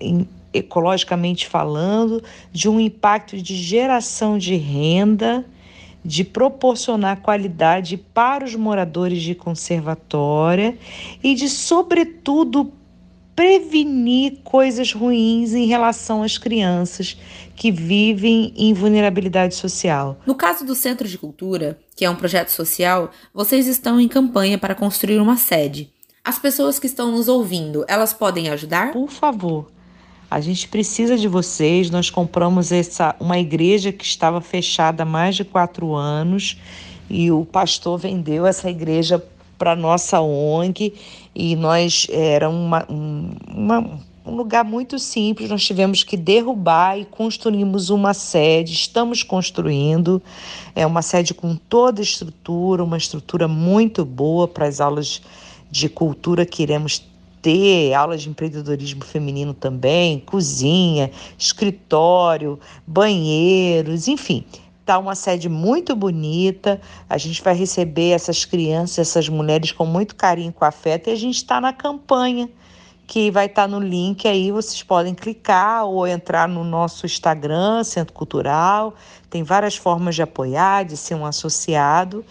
em, 0.00 0.26
ecologicamente 0.54 1.46
falando, 1.46 2.22
de 2.52 2.68
um 2.68 2.78
impacto 2.78 3.36
de 3.36 3.56
geração 3.56 4.38
de 4.38 4.54
renda, 4.54 5.44
de 6.04 6.22
proporcionar 6.22 7.20
qualidade 7.20 7.96
para 7.96 8.44
os 8.44 8.54
moradores 8.54 9.22
de 9.22 9.34
conservatória 9.34 10.78
e 11.22 11.34
de, 11.34 11.48
sobretudo, 11.48 12.72
prevenir 13.34 14.38
coisas 14.44 14.92
ruins 14.92 15.54
em 15.54 15.66
relação 15.66 16.22
às 16.22 16.38
crianças 16.38 17.16
que 17.56 17.70
vivem 17.70 18.52
em 18.56 18.72
vulnerabilidade 18.72 19.54
social. 19.54 20.18
No 20.26 20.34
caso 20.34 20.64
do 20.64 20.74
Centro 20.74 21.08
de 21.08 21.18
Cultura, 21.18 21.78
que 21.96 22.04
é 22.04 22.10
um 22.10 22.16
projeto 22.16 22.50
social, 22.50 23.10
vocês 23.32 23.66
estão 23.66 24.00
em 24.00 24.08
campanha 24.08 24.58
para 24.58 24.74
construir 24.74 25.18
uma 25.18 25.36
sede. 25.36 25.90
As 26.24 26.38
pessoas 26.38 26.78
que 26.78 26.86
estão 26.86 27.10
nos 27.10 27.28
ouvindo, 27.28 27.84
elas 27.88 28.12
podem 28.12 28.48
ajudar? 28.48 28.92
Por 28.92 29.10
favor, 29.10 29.70
a 30.34 30.40
gente 30.40 30.66
precisa 30.66 31.16
de 31.16 31.28
vocês. 31.28 31.90
Nós 31.90 32.10
compramos 32.10 32.72
essa 32.72 33.14
uma 33.20 33.38
igreja 33.38 33.92
que 33.92 34.04
estava 34.04 34.40
fechada 34.40 35.04
há 35.04 35.06
mais 35.06 35.36
de 35.36 35.44
quatro 35.44 35.94
anos 35.94 36.56
e 37.08 37.30
o 37.30 37.44
pastor 37.44 38.00
vendeu 38.00 38.44
essa 38.44 38.68
igreja 38.68 39.24
para 39.56 39.76
nossa 39.76 40.20
ONG 40.20 40.92
e 41.32 41.54
nós 41.54 42.08
era 42.10 42.50
uma, 42.50 42.84
uma, 43.48 44.00
um 44.26 44.34
lugar 44.34 44.64
muito 44.64 44.98
simples. 44.98 45.48
Nós 45.48 45.64
tivemos 45.64 46.02
que 46.02 46.16
derrubar 46.16 46.98
e 46.98 47.04
construímos 47.04 47.88
uma 47.88 48.12
sede. 48.12 48.72
Estamos 48.72 49.22
construindo 49.22 50.20
é 50.74 50.84
uma 50.84 51.00
sede 51.00 51.32
com 51.32 51.54
toda 51.54 52.02
estrutura, 52.02 52.82
uma 52.82 52.96
estrutura 52.96 53.46
muito 53.46 54.04
boa 54.04 54.48
para 54.48 54.66
as 54.66 54.80
aulas 54.80 55.22
de 55.70 55.88
cultura 55.88 56.44
que 56.44 56.64
iremos 56.64 57.13
ter 57.44 57.92
aulas 57.92 58.22
de 58.22 58.30
empreendedorismo 58.30 59.04
feminino 59.04 59.52
também, 59.52 60.18
cozinha, 60.20 61.10
escritório, 61.36 62.58
banheiros, 62.86 64.08
enfim. 64.08 64.46
Tá 64.86 64.98
uma 64.98 65.14
sede 65.14 65.46
muito 65.46 65.94
bonita. 65.94 66.80
A 67.06 67.18
gente 67.18 67.42
vai 67.42 67.54
receber 67.54 68.12
essas 68.12 68.46
crianças, 68.46 69.10
essas 69.10 69.28
mulheres 69.28 69.72
com 69.72 69.84
muito 69.84 70.16
carinho, 70.16 70.54
com 70.54 70.64
afeto, 70.64 71.10
e 71.10 71.12
a 71.12 71.16
gente 71.16 71.36
está 71.36 71.60
na 71.60 71.72
campanha 71.72 72.48
que 73.06 73.30
vai 73.30 73.44
estar 73.44 73.62
tá 73.62 73.68
no 73.68 73.78
link 73.78 74.26
aí, 74.26 74.50
vocês 74.50 74.82
podem 74.82 75.14
clicar 75.14 75.84
ou 75.84 76.06
entrar 76.06 76.48
no 76.48 76.64
nosso 76.64 77.04
Instagram, 77.04 77.84
Centro 77.84 78.14
Cultural. 78.14 78.94
Tem 79.28 79.42
várias 79.42 79.76
formas 79.76 80.14
de 80.14 80.22
apoiar, 80.22 80.86
de 80.86 80.96
ser 80.96 81.14
um 81.14 81.26
associado 81.26 82.24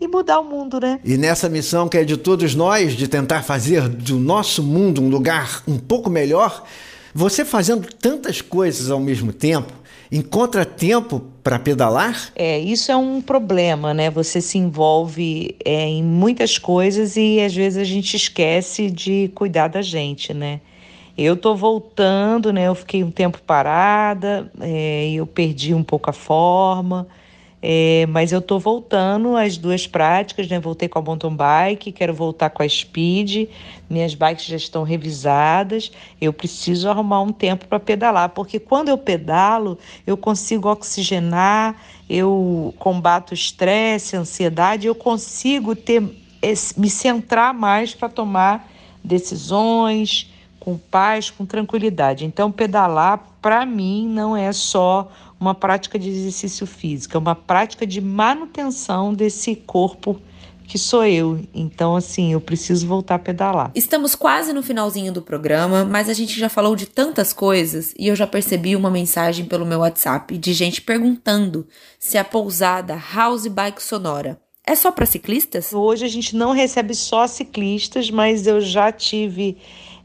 e 0.00 0.08
mudar 0.08 0.40
o 0.40 0.44
mundo, 0.44 0.80
né? 0.80 0.98
E 1.04 1.16
nessa 1.16 1.48
missão 1.48 1.88
que 1.88 1.98
é 1.98 2.04
de 2.04 2.16
todos 2.16 2.54
nós, 2.54 2.94
de 2.94 3.06
tentar 3.06 3.42
fazer 3.42 3.88
do 3.88 4.18
nosso 4.18 4.62
mundo 4.62 5.02
um 5.02 5.08
lugar 5.08 5.62
um 5.68 5.78
pouco 5.78 6.08
melhor, 6.08 6.64
você 7.14 7.44
fazendo 7.44 7.86
tantas 7.92 8.40
coisas 8.40 8.90
ao 8.90 8.98
mesmo 8.98 9.32
tempo, 9.32 9.72
encontra 10.10 10.64
tempo 10.64 11.22
para 11.42 11.58
pedalar? 11.58 12.30
É, 12.34 12.58
isso 12.58 12.90
é 12.90 12.96
um 12.96 13.20
problema, 13.20 13.92
né? 13.92 14.10
Você 14.10 14.40
se 14.40 14.58
envolve 14.58 15.56
é, 15.64 15.86
em 15.86 16.02
muitas 16.02 16.58
coisas 16.58 17.16
e 17.16 17.40
às 17.40 17.54
vezes 17.54 17.78
a 17.78 17.84
gente 17.84 18.16
esquece 18.16 18.90
de 18.90 19.30
cuidar 19.34 19.68
da 19.68 19.82
gente, 19.82 20.32
né? 20.32 20.60
Eu 21.16 21.36
tô 21.36 21.54
voltando, 21.54 22.52
né? 22.52 22.68
Eu 22.68 22.74
fiquei 22.74 23.04
um 23.04 23.10
tempo 23.10 23.40
parada, 23.42 24.50
é, 24.60 25.10
eu 25.12 25.26
perdi 25.26 25.74
um 25.74 25.82
pouco 25.82 26.08
a 26.08 26.14
forma, 26.14 27.06
é, 27.62 28.06
mas 28.08 28.32
eu 28.32 28.40
tô 28.40 28.58
voltando 28.58 29.36
às 29.36 29.58
duas 29.58 29.86
práticas, 29.86 30.48
né? 30.48 30.58
Voltei 30.58 30.88
com 30.88 30.98
a 30.98 31.02
mountain 31.02 31.34
bike, 31.34 31.92
quero 31.92 32.14
voltar 32.14 32.48
com 32.50 32.62
a 32.62 32.68
speed. 32.68 33.48
Minhas 33.88 34.14
bikes 34.14 34.46
já 34.46 34.56
estão 34.56 34.82
revisadas. 34.82 35.92
Eu 36.18 36.32
preciso 36.32 36.88
arrumar 36.88 37.20
um 37.20 37.32
tempo 37.32 37.66
para 37.66 37.78
pedalar, 37.78 38.30
porque 38.30 38.58
quando 38.58 38.88
eu 38.88 38.96
pedalo, 38.96 39.78
eu 40.06 40.16
consigo 40.16 40.70
oxigenar, 40.70 41.76
eu 42.08 42.74
combato 42.78 43.34
estresse, 43.34 44.16
ansiedade, 44.16 44.86
eu 44.86 44.94
consigo 44.94 45.76
ter 45.76 46.00
me 46.78 46.88
centrar 46.88 47.52
mais 47.52 47.94
para 47.94 48.08
tomar 48.08 48.66
decisões 49.04 50.32
com 50.58 50.78
paz, 50.78 51.30
com 51.30 51.44
tranquilidade. 51.44 52.24
Então, 52.24 52.50
pedalar 52.50 53.22
para 53.42 53.66
mim 53.66 54.08
não 54.08 54.34
é 54.34 54.52
só 54.52 55.10
uma 55.40 55.54
prática 55.54 55.98
de 55.98 56.10
exercício 56.10 56.66
físico, 56.66 57.16
é 57.16 57.18
uma 57.18 57.34
prática 57.34 57.86
de 57.86 58.00
manutenção 58.00 59.14
desse 59.14 59.56
corpo 59.56 60.20
que 60.68 60.78
sou 60.78 61.04
eu. 61.04 61.40
Então, 61.52 61.96
assim, 61.96 62.32
eu 62.32 62.40
preciso 62.40 62.86
voltar 62.86 63.16
a 63.16 63.18
pedalar. 63.18 63.72
Estamos 63.74 64.14
quase 64.14 64.52
no 64.52 64.62
finalzinho 64.62 65.12
do 65.12 65.20
programa, 65.20 65.84
mas 65.84 66.08
a 66.08 66.12
gente 66.12 66.38
já 66.38 66.48
falou 66.48 66.76
de 66.76 66.86
tantas 66.86 67.32
coisas 67.32 67.92
e 67.98 68.06
eu 68.06 68.14
já 68.14 68.26
percebi 68.26 68.76
uma 68.76 68.90
mensagem 68.90 69.46
pelo 69.46 69.66
meu 69.66 69.80
WhatsApp 69.80 70.38
de 70.38 70.52
gente 70.52 70.80
perguntando 70.82 71.66
se 71.98 72.16
a 72.16 72.22
pousada 72.22 73.02
House 73.12 73.48
Bike 73.48 73.82
Sonora 73.82 74.40
é 74.64 74.76
só 74.76 74.92
para 74.92 75.06
ciclistas? 75.06 75.72
Hoje 75.72 76.04
a 76.04 76.08
gente 76.08 76.36
não 76.36 76.52
recebe 76.52 76.94
só 76.94 77.26
ciclistas, 77.26 78.08
mas 78.08 78.46
eu 78.46 78.60
já 78.60 78.92
tive 78.92 79.56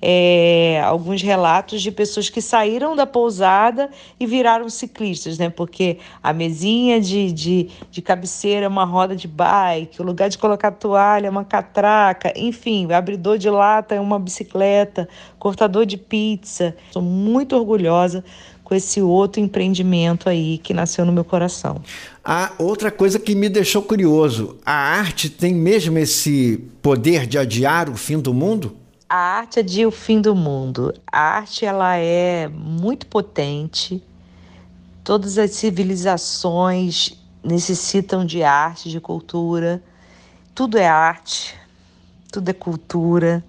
é, 0.02 0.82
alguns 0.84 1.22
relatos 1.22 1.82
de 1.82 1.92
pessoas 1.92 2.30
que 2.30 2.42
saíram 2.42 2.96
da 2.96 3.06
pousada 3.06 3.90
e 4.20 4.26
viraram 4.26 4.70
ciclistas, 4.70 5.38
né? 5.38 5.50
Porque 5.50 5.98
a 6.22 6.34
mesinha 6.34 7.00
de, 7.00 7.32
de, 7.32 7.70
de 7.90 8.02
cabeceira 8.02 8.66
é 8.66 8.70
uma 8.70 8.86
roda 8.86 9.16
de 9.16 9.28
bike, 9.28 10.02
o 10.02 10.06
lugar 10.06 10.30
de 10.30 10.38
colocar 10.38 10.72
toalha 10.72 11.28
é 11.28 11.30
uma 11.30 11.44
catraca, 11.44 12.34
enfim, 12.36 12.92
abridor 12.92 13.38
de 13.38 13.50
lata 13.50 13.96
é 13.96 14.00
uma 14.00 14.20
bicicleta, 14.20 15.08
cortador 15.40 15.86
de 15.86 15.98
pizza. 15.98 16.76
Sou 16.92 17.02
muito 17.02 17.56
orgulhosa 17.56 18.24
com 18.64 18.74
esse 18.74 19.00
outro 19.00 19.40
empreendimento 19.40 20.28
aí 20.28 20.58
que 20.58 20.74
nasceu 20.74 21.06
no 21.06 21.14
meu 21.14 21.24
coração. 21.24 21.82
A 22.24 22.52
outra 22.58 22.90
coisa 22.90 23.20
que 23.20 23.36
me 23.36 23.48
deixou 23.48 23.84
curioso, 23.84 24.58
a 24.66 24.74
arte 24.74 25.30
tem 25.30 25.54
mesmo 25.54 26.00
esse 26.00 26.58
poder 26.82 27.28
de 27.28 27.38
adiar 27.38 27.90
o 27.90 27.96
fim 27.96 28.20
do 28.20 28.34
mundo? 28.34 28.76
A 29.08 29.18
arte 29.38 29.60
é 29.60 29.64
de 29.64 29.86
o 29.86 29.92
fim 29.92 30.20
do 30.20 30.36
mundo. 30.36 30.94
A 31.12 31.20
arte 31.38 31.64
ela 31.64 31.96
é 31.96 32.48
muito 32.48 33.06
potente. 33.06 34.04
Todas 35.04 35.38
as 35.38 35.52
civilizações 35.52 37.16
necessitam 37.44 38.26
de 38.26 38.42
arte, 38.42 38.90
de 38.90 39.00
cultura. 39.00 39.84
Tudo 40.56 40.80
é 40.80 40.88
arte, 40.88 41.56
tudo 42.32 42.50
é 42.50 42.54
cultura. 42.54 43.46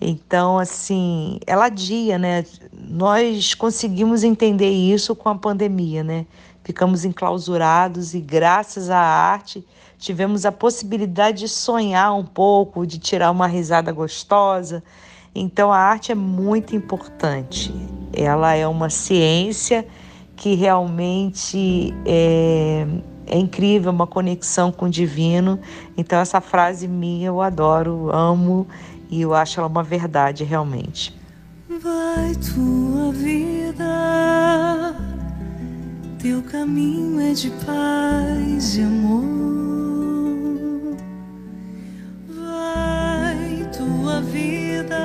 Então, 0.00 0.58
assim, 0.58 1.40
ela 1.44 1.66
adia, 1.66 2.16
né? 2.16 2.44
Nós 2.72 3.52
conseguimos 3.52 4.22
entender 4.22 4.70
isso 4.70 5.16
com 5.16 5.28
a 5.28 5.34
pandemia, 5.34 6.04
né? 6.04 6.24
Ficamos 6.64 7.04
enclausurados 7.04 8.14
e 8.14 8.20
graças 8.20 8.88
à 8.88 8.98
arte 8.98 9.64
tivemos 9.98 10.44
a 10.44 10.52
possibilidade 10.52 11.40
de 11.40 11.48
sonhar 11.48 12.14
um 12.14 12.24
pouco, 12.24 12.86
de 12.86 12.98
tirar 12.98 13.30
uma 13.30 13.46
risada 13.46 13.92
gostosa. 13.92 14.82
Então 15.34 15.72
a 15.72 15.78
arte 15.78 16.10
é 16.10 16.14
muito 16.14 16.74
importante. 16.74 17.74
Ela 18.12 18.54
é 18.54 18.66
uma 18.66 18.88
ciência 18.88 19.86
que 20.36 20.54
realmente 20.54 21.94
é, 22.06 22.86
é 23.26 23.38
incrível, 23.38 23.92
uma 23.92 24.06
conexão 24.06 24.72
com 24.72 24.86
o 24.86 24.90
divino. 24.90 25.60
Então 25.96 26.18
essa 26.18 26.40
frase 26.40 26.88
minha 26.88 27.26
eu 27.26 27.42
adoro, 27.42 28.10
amo 28.10 28.66
e 29.10 29.20
eu 29.20 29.34
acho 29.34 29.60
ela 29.60 29.68
uma 29.68 29.82
verdade 29.82 30.44
realmente. 30.44 31.14
Vai 31.68 32.34
tua 32.36 33.12
vida, 33.12 33.84
teu 36.24 36.42
caminho 36.42 37.20
é 37.20 37.34
de 37.34 37.50
paz 37.66 38.78
e 38.78 38.80
amor. 38.80 39.24
tua 43.76 44.22
vida 44.22 44.96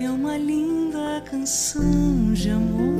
é 0.00 0.10
uma 0.10 0.38
linda 0.38 1.22
canção 1.30 2.32
de 2.32 2.48
amor. 2.48 2.93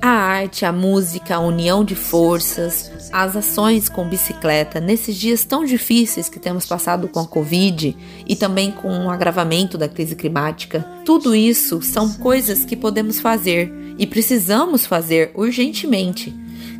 A 0.00 0.08
arte, 0.08 0.64
a 0.64 0.72
música, 0.72 1.34
a 1.34 1.40
união 1.40 1.84
de 1.84 1.96
forças, 1.96 3.10
as 3.12 3.34
ações 3.34 3.88
com 3.88 4.08
bicicleta 4.08 4.80
nesses 4.80 5.16
dias 5.16 5.44
tão 5.44 5.64
difíceis 5.64 6.28
que 6.28 6.38
temos 6.38 6.64
passado 6.66 7.08
com 7.08 7.18
a 7.18 7.26
Covid 7.26 7.96
e 8.26 8.36
também 8.36 8.70
com 8.70 9.06
o 9.06 9.10
agravamento 9.10 9.76
da 9.76 9.88
crise 9.88 10.14
climática, 10.14 10.86
tudo 11.04 11.34
isso 11.34 11.82
são 11.82 12.12
coisas 12.14 12.64
que 12.64 12.76
podemos 12.76 13.18
fazer 13.18 13.72
e 13.98 14.06
precisamos 14.06 14.86
fazer 14.86 15.32
urgentemente 15.34 16.32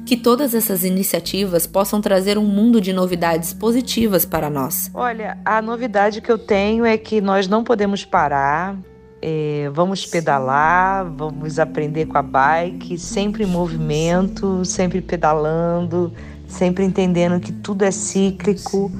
que 0.07 0.16
todas 0.16 0.54
essas 0.54 0.85
iniciativas 0.85 1.66
possam 1.66 2.00
trazer 2.00 2.38
um 2.38 2.46
mundo 2.46 2.81
de 2.81 2.94
novidades 2.94 3.52
positivas 3.52 4.24
para 4.24 4.48
nós. 4.48 4.90
Olha, 4.94 5.37
a 5.44 5.61
novidade 5.61 6.22
que 6.22 6.33
eu 6.33 6.38
tenho 6.38 6.85
é 6.85 6.96
que 6.96 7.20
nós 7.20 7.46
não 7.46 7.62
podemos 7.62 8.07
parar. 8.07 8.74
É, 9.20 9.68
vamos 9.72 10.07
pedalar, 10.07 11.04
vamos 11.11 11.59
aprender 11.59 12.07
com 12.07 12.18
a 12.18 12.22
bike, 12.22 12.96
sempre 12.96 13.42
em 13.42 13.46
movimento, 13.46 14.64
sempre 14.64 15.00
pedalando, 15.00 16.12
sempre 16.46 16.85
entendendo 16.85 17.40
que 17.40 17.52
tudo 17.52 17.85
é 17.85 17.90
cíclico, 17.90 18.90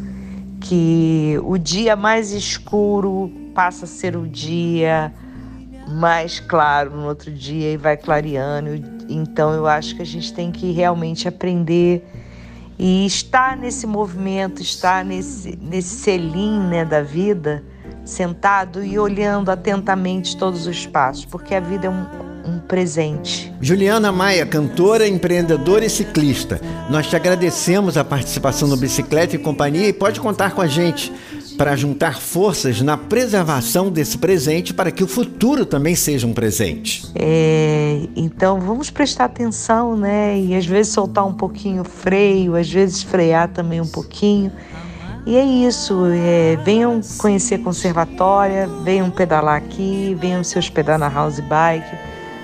que 0.61 1.39
o 1.45 1.57
dia 1.57 1.95
mais 1.95 2.33
escuro 2.33 3.31
passa 3.55 3.85
a 3.85 3.89
ser 3.89 4.17
o 4.17 4.27
dia 4.27 5.13
mais 5.89 6.39
claro 6.41 6.91
no 6.91 7.07
outro 7.07 7.31
dia 7.31 7.73
e 7.73 7.77
vai 7.77 7.97
clareando. 7.97 8.71
Então 9.09 9.53
eu 9.53 9.67
acho 9.67 9.95
que 9.97 10.03
a 10.03 10.07
gente 10.07 10.33
tem 10.33 10.51
que 10.51 10.73
realmente 10.73 11.27
aprender 11.29 12.05
e 12.79 13.07
estar 13.07 13.57
nesse 13.57 13.87
movimento, 13.87 14.63
estar 14.63 15.05
nesse, 15.05 15.57
nesse 15.61 15.97
selim 15.97 16.61
né, 16.61 16.85
da 16.85 17.03
vida, 17.03 17.65
sentado 18.09 18.85
e 18.85 18.99
olhando 18.99 19.51
atentamente 19.51 20.37
todos 20.37 20.67
os 20.67 20.87
passos, 20.87 21.25
porque 21.25 21.55
a 21.55 21.61
vida 21.61 21.87
é 21.87 21.91
um, 21.91 22.07
um 22.45 22.59
presente. 22.59 23.53
Juliana 23.61 24.11
Maia, 24.11 24.47
cantora, 24.47 25.07
empreendedora 25.07 25.85
e 25.85 25.91
ciclista, 25.91 26.61
nós 26.91 27.07
te 27.07 27.17
agradecemos 27.17 27.97
a 27.97 28.05
participação 28.05 28.69
no 28.69 28.77
Bicicleta 28.77 29.37
e 29.37 29.39
Companhia 29.39 29.89
e 29.89 29.93
pode 29.93 30.21
contar 30.21 30.53
com 30.53 30.61
a 30.61 30.67
gente 30.67 31.13
para 31.59 31.75
juntar 31.75 32.21
forças 32.21 32.81
na 32.81 32.97
preservação 32.97 33.91
desse 33.91 34.17
presente 34.17 34.73
para 34.73 34.93
que 34.93 35.03
o 35.03 35.09
futuro 35.09 35.67
também 35.67 35.97
seja 35.97 36.25
um 36.25 36.33
presente. 36.33 37.05
É, 37.17 38.01
então 38.15 38.61
vamos 38.61 38.91
prestar 38.91 39.25
atenção, 39.25 39.97
né? 39.97 40.39
E 40.39 40.55
às 40.55 40.65
vezes 40.65 40.93
soltar 40.93 41.27
um 41.27 41.35
pouquinho 41.35 41.83
o 41.83 41.85
freio, 41.85 42.55
às 42.55 42.71
vezes 42.71 43.03
frear 43.03 43.49
também 43.49 43.81
um 43.81 43.89
pouquinho. 43.89 44.53
E 45.29 45.37
é 45.37 45.45
isso, 45.45 46.07
é, 46.07 46.57
venham 46.65 47.03
conhecer 47.19 47.57
a 47.57 47.59
conservatória, 47.59 48.67
venham 48.83 49.11
pedalar 49.11 49.57
aqui, 49.57 50.17
venham 50.19 50.43
se 50.43 50.59
hospedar 50.59 50.99
na 50.99 51.11
house 51.11 51.39
bike, 51.39 51.99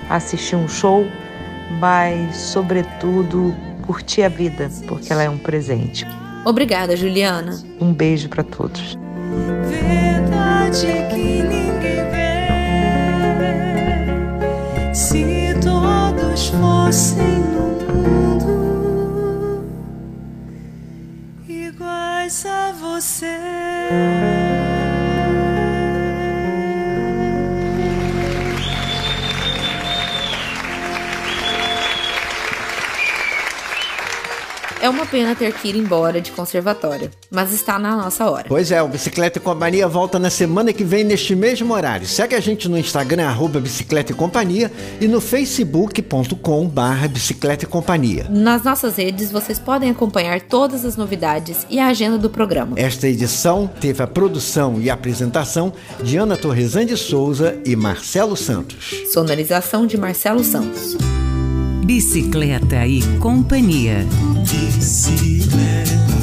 assistir 0.07 0.55
um 0.55 0.67
show, 0.67 1.03
mas 1.79 2.37
sobretudo 2.37 3.55
curtir 3.87 4.21
a 4.21 4.29
vida, 4.29 4.69
porque 4.87 5.11
ela 5.11 5.23
é 5.23 5.29
um 5.29 5.39
presente. 5.39 6.05
Obrigada, 6.45 6.95
Juliana. 6.95 7.59
Um 7.81 7.91
beijo 7.91 8.29
para 8.29 8.43
todos. 8.43 8.95
Verdade 9.63 10.85
que 11.09 11.41
ninguém 11.41 12.07
vê. 12.11 12.45
Se 14.93 15.55
todos 15.59 16.49
fossem 16.49 17.39
no 17.39 17.65
mundo 17.91 18.54
iguais 22.35 22.45
a 22.45 22.71
você. 22.73 24.44
É 34.85 34.89
uma 34.89 35.03
pena 35.03 35.33
ter 35.33 35.51
que 35.51 35.67
ir 35.67 35.75
embora 35.75 36.21
de 36.21 36.31
conservatório, 36.31 37.09
mas 37.31 37.51
está 37.51 37.79
na 37.79 37.95
nossa 37.95 38.29
hora. 38.29 38.45
Pois 38.47 38.71
é, 38.71 38.83
o 38.83 38.87
Bicicleta 38.87 39.39
e 39.39 39.41
Companhia 39.41 39.87
volta 39.87 40.19
na 40.19 40.29
semana 40.29 40.71
que 40.71 40.83
vem 40.83 41.03
neste 41.03 41.35
mesmo 41.35 41.73
horário. 41.73 42.05
Segue 42.05 42.35
a 42.35 42.39
gente 42.39 42.69
no 42.69 42.77
Instagram, 42.77 43.25
arroba 43.25 43.59
Bicicleta 43.59 44.11
e 44.11 44.15
Companhia 44.15 44.71
e 45.01 45.07
no 45.07 45.19
facebook.com 45.19 46.67
barra 46.67 47.07
Bicicleta 47.07 47.65
e 47.65 47.67
Companhia. 47.67 48.27
Nas 48.29 48.63
nossas 48.63 48.97
redes 48.97 49.31
vocês 49.31 49.57
podem 49.57 49.89
acompanhar 49.89 50.39
todas 50.39 50.85
as 50.85 50.95
novidades 50.95 51.65
e 51.67 51.79
a 51.79 51.87
agenda 51.87 52.19
do 52.19 52.29
programa. 52.29 52.77
Esta 52.77 53.07
edição 53.07 53.67
teve 53.81 54.03
a 54.03 54.07
produção 54.07 54.79
e 54.79 54.91
apresentação 54.91 55.73
de 56.03 56.15
Ana 56.17 56.37
Torresan 56.37 56.85
de 56.85 56.95
Souza 56.95 57.57
e 57.65 57.75
Marcelo 57.75 58.37
Santos. 58.37 58.93
Sonorização 59.11 59.87
de 59.87 59.97
Marcelo 59.97 60.43
Santos. 60.43 60.95
Bicicleta 61.85 62.83
e 62.87 62.99
Companhia. 63.19 64.07
Bicicleta. 64.41 66.14